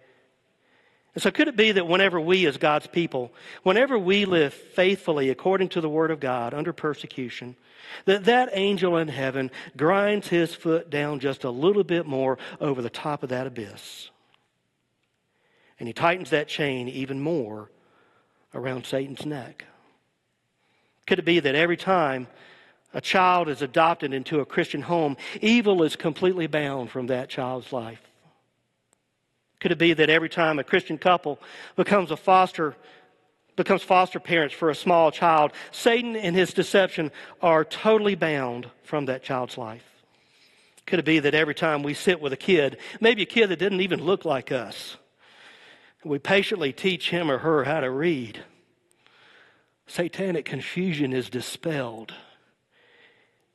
And 1.15 1.23
so, 1.23 1.31
could 1.31 1.47
it 1.47 1.55
be 1.55 1.71
that 1.71 1.87
whenever 1.87 2.19
we, 2.19 2.45
as 2.45 2.57
God's 2.57 2.87
people, 2.87 3.31
whenever 3.63 3.97
we 3.97 4.25
live 4.25 4.53
faithfully 4.53 5.29
according 5.29 5.69
to 5.69 5.81
the 5.81 5.89
Word 5.89 6.11
of 6.11 6.19
God 6.19 6.53
under 6.53 6.73
persecution, 6.73 7.55
that 8.03 8.25
that 8.25 8.49
angel 8.51 8.97
in 8.97 9.07
heaven 9.07 9.49
grinds 9.77 10.27
his 10.27 10.53
foot 10.53 10.89
down 10.89 11.21
just 11.21 11.45
a 11.45 11.49
little 11.49 11.85
bit 11.85 12.05
more 12.05 12.37
over 12.59 12.81
the 12.81 12.89
top 12.89 13.23
of 13.23 13.29
that 13.29 13.47
abyss? 13.47 14.09
And 15.79 15.87
he 15.87 15.93
tightens 15.93 16.31
that 16.31 16.49
chain 16.49 16.89
even 16.89 17.21
more 17.21 17.71
around 18.53 18.85
Satan's 18.85 19.25
neck. 19.25 19.63
Could 21.07 21.19
it 21.19 21.25
be 21.25 21.39
that 21.39 21.55
every 21.55 21.77
time 21.77 22.27
a 22.93 22.99
child 22.99 23.47
is 23.47 23.61
adopted 23.61 24.13
into 24.13 24.41
a 24.41 24.45
Christian 24.45 24.81
home, 24.81 25.15
evil 25.41 25.81
is 25.83 25.95
completely 25.95 26.47
bound 26.47 26.89
from 26.89 27.07
that 27.07 27.29
child's 27.29 27.71
life? 27.71 28.01
Could 29.65 29.71
it 29.71 29.77
be 29.79 29.93
that 29.93 30.11
every 30.11 30.29
time 30.29 30.59
a 30.59 30.63
Christian 30.63 30.99
couple 30.99 31.39
becomes 31.75 32.11
a 32.11 32.17
foster 32.17 32.75
becomes 33.55 33.81
foster 33.81 34.19
parents 34.19 34.53
for 34.53 34.69
a 34.69 34.75
small 34.75 35.09
child, 35.09 35.53
Satan 35.71 36.15
and 36.15 36.35
his 36.35 36.53
deception 36.53 37.11
are 37.41 37.65
totally 37.65 38.13
bound 38.13 38.69
from 38.83 39.05
that 39.05 39.23
child's 39.23 39.57
life? 39.57 39.83
Could 40.85 40.99
it 40.99 41.05
be 41.05 41.17
that 41.17 41.33
every 41.33 41.55
time 41.55 41.81
we 41.81 41.95
sit 41.95 42.21
with 42.21 42.31
a 42.31 42.37
kid, 42.37 42.77
maybe 43.01 43.23
a 43.23 43.25
kid 43.25 43.47
that 43.47 43.57
didn't 43.57 43.81
even 43.81 44.03
look 44.03 44.23
like 44.23 44.51
us, 44.51 44.97
we 46.03 46.19
patiently 46.19 46.71
teach 46.71 47.09
him 47.09 47.31
or 47.31 47.39
her 47.39 47.63
how 47.63 47.79
to 47.79 47.89
read, 47.89 48.43
satanic 49.87 50.45
confusion 50.45 51.11
is 51.11 51.27
dispelled, 51.27 52.13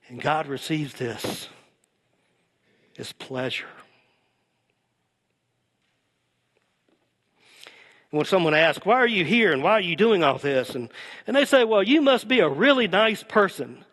and 0.08 0.20
God 0.20 0.48
receives 0.48 0.94
this 0.94 1.48
as 2.98 3.12
pleasure. 3.12 3.68
When 8.10 8.26
someone 8.26 8.54
asks, 8.54 8.84
Why 8.84 8.96
are 8.96 9.06
you 9.06 9.24
here 9.24 9.52
and 9.52 9.62
why 9.62 9.72
are 9.72 9.80
you 9.80 9.96
doing 9.96 10.24
all 10.24 10.38
this? 10.38 10.74
And, 10.74 10.90
and 11.26 11.36
they 11.36 11.44
say, 11.44 11.64
Well, 11.64 11.82
you 11.82 12.02
must 12.02 12.28
be 12.28 12.40
a 12.40 12.48
really 12.48 12.88
nice 12.88 13.22
person 13.22 13.84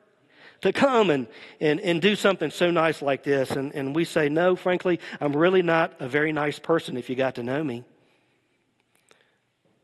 to 0.62 0.74
come 0.74 1.10
and, 1.10 1.28
and, 1.60 1.80
and 1.80 2.02
do 2.02 2.16
something 2.16 2.50
so 2.50 2.72
nice 2.72 3.02
like 3.02 3.24
this. 3.24 3.52
And, 3.52 3.74
and 3.76 3.96
we 3.96 4.06
say, 4.06 4.30
No, 4.30 4.56
frankly, 4.56 5.00
I'm 5.22 5.36
really 5.36 5.62
not 5.62 5.94
a 6.00 6.08
very 6.08 6.32
nice 6.32 6.60
person 6.60 6.98
if 6.98 7.10
you 7.10 7.16
got 7.16 7.36
to 7.36 7.44
know 7.44 7.64
me. 7.64 7.84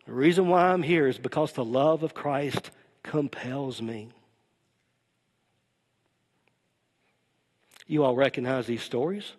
The 0.06 0.14
reason 0.14 0.50
why 0.50 0.70
I'm 0.70 0.84
here 0.84 1.08
is 1.08 1.18
because 1.18 1.54
the 1.54 1.64
love 1.64 2.04
of 2.04 2.14
Christ 2.14 2.72
compels 3.04 3.82
me. 3.82 4.10
You 7.86 8.04
all 8.04 8.16
recognize 8.16 8.66
these 8.66 8.82
stories? 8.82 9.32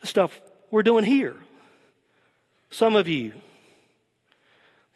The 0.00 0.06
stuff 0.06 0.40
we're 0.70 0.82
doing 0.82 1.04
here. 1.04 1.36
Some 2.70 2.96
of 2.96 3.08
you, 3.08 3.32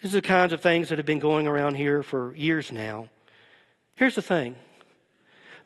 these 0.02 0.14
are 0.14 0.20
the 0.20 0.26
kinds 0.26 0.52
of 0.52 0.60
things 0.60 0.88
that 0.88 0.98
have 0.98 1.06
been 1.06 1.18
going 1.18 1.46
around 1.46 1.74
here 1.74 2.02
for 2.02 2.34
years 2.34 2.72
now. 2.72 3.08
Here's 3.94 4.14
the 4.14 4.22
thing 4.22 4.56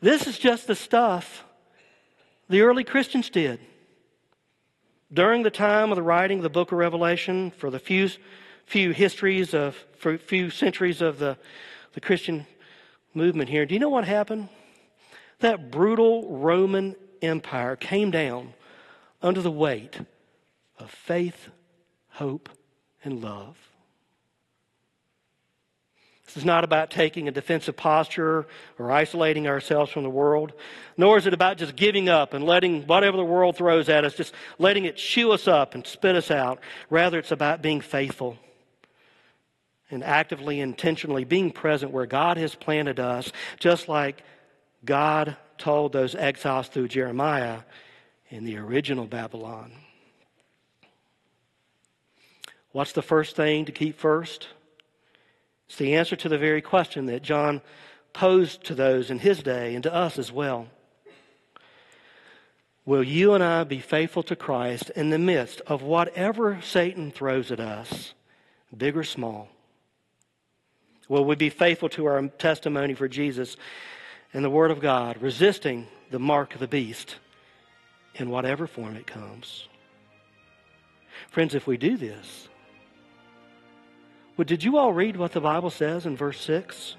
this 0.01 0.27
is 0.27 0.37
just 0.37 0.67
the 0.67 0.75
stuff 0.75 1.45
the 2.49 2.61
early 2.61 2.83
Christians 2.83 3.29
did. 3.29 3.59
During 5.13 5.43
the 5.43 5.51
time 5.51 5.91
of 5.91 5.95
the 5.95 6.03
writing 6.03 6.39
of 6.39 6.43
the 6.43 6.49
book 6.49 6.71
of 6.71 6.77
Revelation, 6.77 7.51
for 7.51 7.69
the 7.69 7.79
few, 7.79 8.09
few 8.65 8.91
histories 8.91 9.53
of, 9.53 9.75
for 9.97 10.17
few 10.17 10.49
centuries 10.49 11.01
of 11.01 11.19
the, 11.19 11.37
the 11.93 12.01
Christian 12.01 12.45
movement 13.13 13.49
here, 13.49 13.65
do 13.65 13.73
you 13.73 13.79
know 13.79 13.89
what 13.89 14.05
happened? 14.05 14.49
That 15.39 15.71
brutal 15.71 16.37
Roman 16.37 16.95
Empire 17.21 17.75
came 17.75 18.11
down 18.11 18.53
under 19.21 19.41
the 19.41 19.51
weight 19.51 19.99
of 20.77 20.89
faith, 20.89 21.49
hope, 22.09 22.49
and 23.03 23.23
love. 23.23 23.57
This 26.25 26.37
is 26.37 26.45
not 26.45 26.63
about 26.63 26.89
taking 26.89 27.27
a 27.27 27.31
defensive 27.31 27.77
posture 27.77 28.47
or 28.79 28.91
isolating 28.91 29.47
ourselves 29.47 29.91
from 29.91 30.03
the 30.03 30.09
world, 30.09 30.53
nor 30.97 31.17
is 31.17 31.27
it 31.27 31.33
about 31.33 31.57
just 31.57 31.75
giving 31.75 32.09
up 32.09 32.33
and 32.33 32.43
letting 32.43 32.87
whatever 32.87 33.15
the 33.15 33.23
world 33.23 33.55
throws 33.55 33.89
at 33.89 34.05
us, 34.05 34.15
just 34.15 34.33
letting 34.57 34.85
it 34.85 34.95
chew 34.95 35.31
us 35.31 35.47
up 35.47 35.75
and 35.75 35.85
spit 35.85 36.15
us 36.15 36.31
out. 36.31 36.59
Rather, 36.89 37.19
it's 37.19 37.31
about 37.31 37.61
being 37.61 37.79
faithful 37.79 38.37
and 39.91 40.03
actively, 40.03 40.59
intentionally 40.59 41.25
being 41.25 41.51
present 41.51 41.91
where 41.91 42.07
God 42.07 42.37
has 42.37 42.55
planted 42.55 42.99
us, 42.99 43.31
just 43.59 43.87
like 43.87 44.23
God 44.83 45.37
told 45.59 45.93
those 45.93 46.15
exiles 46.15 46.67
through 46.67 46.87
Jeremiah 46.87 47.59
in 48.29 48.45
the 48.45 48.57
original 48.57 49.05
Babylon. 49.05 49.71
What's 52.71 52.93
the 52.93 53.03
first 53.03 53.35
thing 53.35 53.65
to 53.65 53.71
keep 53.71 53.97
first? 53.99 54.47
It's 55.67 55.77
the 55.77 55.95
answer 55.95 56.15
to 56.15 56.29
the 56.29 56.37
very 56.37 56.61
question 56.61 57.07
that 57.07 57.23
John 57.23 57.61
posed 58.13 58.63
to 58.65 58.75
those 58.75 59.09
in 59.09 59.19
his 59.19 59.43
day 59.43 59.75
and 59.75 59.83
to 59.83 59.93
us 59.93 60.17
as 60.17 60.31
well. 60.31 60.67
will 62.85 63.03
you 63.03 63.33
and 63.33 63.43
I 63.43 63.63
be 63.63 63.79
faithful 63.79 64.23
to 64.23 64.35
Christ 64.35 64.91
in 64.91 65.09
the 65.09 65.17
midst 65.17 65.61
of 65.67 65.81
whatever 65.81 66.61
Satan 66.61 67.11
throws 67.11 67.51
at 67.51 67.59
us, 67.59 68.13
big 68.75 68.95
or 68.95 69.03
small? 69.03 69.49
Will 71.07 71.25
we 71.25 71.35
be 71.35 71.49
faithful 71.49 71.89
to 71.89 72.05
our 72.05 72.27
testimony 72.27 72.93
for 72.93 73.07
Jesus 73.07 73.57
and 74.33 74.43
the 74.43 74.49
Word 74.49 74.71
of 74.71 74.79
God, 74.79 75.21
resisting 75.21 75.87
the 76.09 76.19
mark 76.19 76.53
of 76.53 76.59
the 76.59 76.67
beast 76.67 77.17
in 78.15 78.29
whatever 78.29 78.65
form 78.65 78.95
it 78.95 79.07
comes? 79.07 79.67
Friends, 81.29 81.53
if 81.53 81.67
we 81.67 81.77
do 81.77 81.97
this, 81.97 82.49
well, 84.37 84.45
did 84.45 84.63
you 84.63 84.77
all 84.77 84.91
read 84.91 85.15
what 85.15 85.31
the 85.31 85.41
Bible 85.41 85.69
says 85.69 86.05
in 86.05 86.17
verse 86.17 86.41
6? 86.41 86.95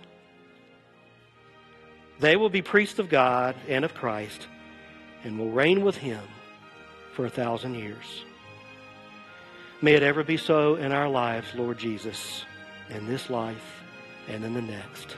They 2.19 2.37
will 2.37 2.49
be 2.49 2.63
priests 2.63 2.99
of 2.99 3.09
God 3.09 3.55
and 3.69 3.85
of 3.85 3.95
Christ 3.95 4.47
and 5.23 5.39
will 5.39 5.51
reign 5.51 5.85
with 5.85 5.97
him 5.97 6.23
for 7.13 7.27
a 7.27 7.31
thousand 7.31 7.75
years. 7.75 8.25
May 9.83 9.93
it 9.93 10.03
ever 10.03 10.25
be 10.25 10.39
so 10.39 10.77
in 10.77 10.93
our 10.93 11.09
lives, 11.09 11.49
Lord 11.55 11.79
Jesus, 11.79 12.45
in 12.89 13.07
this 13.07 13.29
life 13.29 13.83
and 14.29 14.43
in 14.45 14.55
the 14.55 14.63
next. 14.63 15.17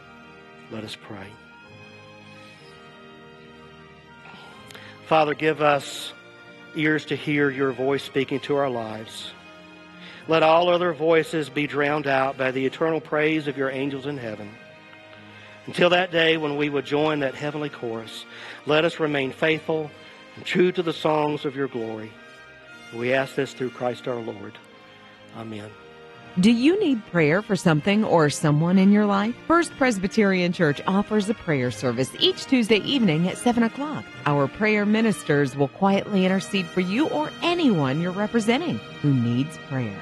Let 0.72 0.82
us 0.82 0.96
pray. 0.96 1.28
Father, 5.06 5.34
give 5.34 5.62
us 5.62 6.12
ears 6.74 7.06
to 7.06 7.16
hear 7.16 7.48
your 7.48 7.72
voice 7.72 8.02
speaking 8.02 8.40
to 8.40 8.56
our 8.56 8.68
lives. 8.68 9.30
Let 10.28 10.42
all 10.42 10.68
other 10.68 10.92
voices 10.92 11.48
be 11.48 11.66
drowned 11.66 12.06
out 12.06 12.36
by 12.36 12.50
the 12.50 12.66
eternal 12.66 13.00
praise 13.00 13.48
of 13.48 13.56
your 13.56 13.70
angels 13.70 14.04
in 14.06 14.18
heaven. 14.18 14.50
Until 15.66 15.90
that 15.90 16.12
day 16.12 16.36
when 16.36 16.56
we 16.56 16.68
will 16.68 16.82
join 16.82 17.20
that 17.20 17.34
heavenly 17.34 17.70
chorus, 17.70 18.26
let 18.66 18.84
us 18.84 19.00
remain 19.00 19.32
faithful 19.32 19.90
and 20.36 20.44
true 20.44 20.70
to 20.72 20.82
the 20.82 20.92
songs 20.92 21.46
of 21.46 21.56
your 21.56 21.68
glory. 21.68 22.12
We 22.94 23.14
ask 23.14 23.34
this 23.34 23.54
through 23.54 23.70
Christ 23.70 24.06
our 24.06 24.20
Lord. 24.20 24.58
Amen. 25.36 25.70
Do 26.40 26.52
you 26.52 26.78
need 26.78 27.04
prayer 27.06 27.42
for 27.42 27.56
something 27.56 28.04
or 28.04 28.30
someone 28.30 28.78
in 28.78 28.92
your 28.92 29.06
life? 29.06 29.34
First 29.46 29.72
Presbyterian 29.76 30.52
Church 30.52 30.80
offers 30.86 31.28
a 31.28 31.34
prayer 31.34 31.70
service 31.70 32.12
each 32.20 32.44
Tuesday 32.44 32.78
evening 32.78 33.28
at 33.28 33.38
7 33.38 33.62
o'clock. 33.62 34.04
Our 34.24 34.46
prayer 34.46 34.86
ministers 34.86 35.56
will 35.56 35.68
quietly 35.68 36.24
intercede 36.24 36.66
for 36.66 36.80
you 36.80 37.08
or 37.08 37.32
anyone 37.42 38.00
you're 38.00 38.12
representing 38.12 38.78
who 39.02 39.12
needs 39.12 39.58
prayer. 39.68 39.98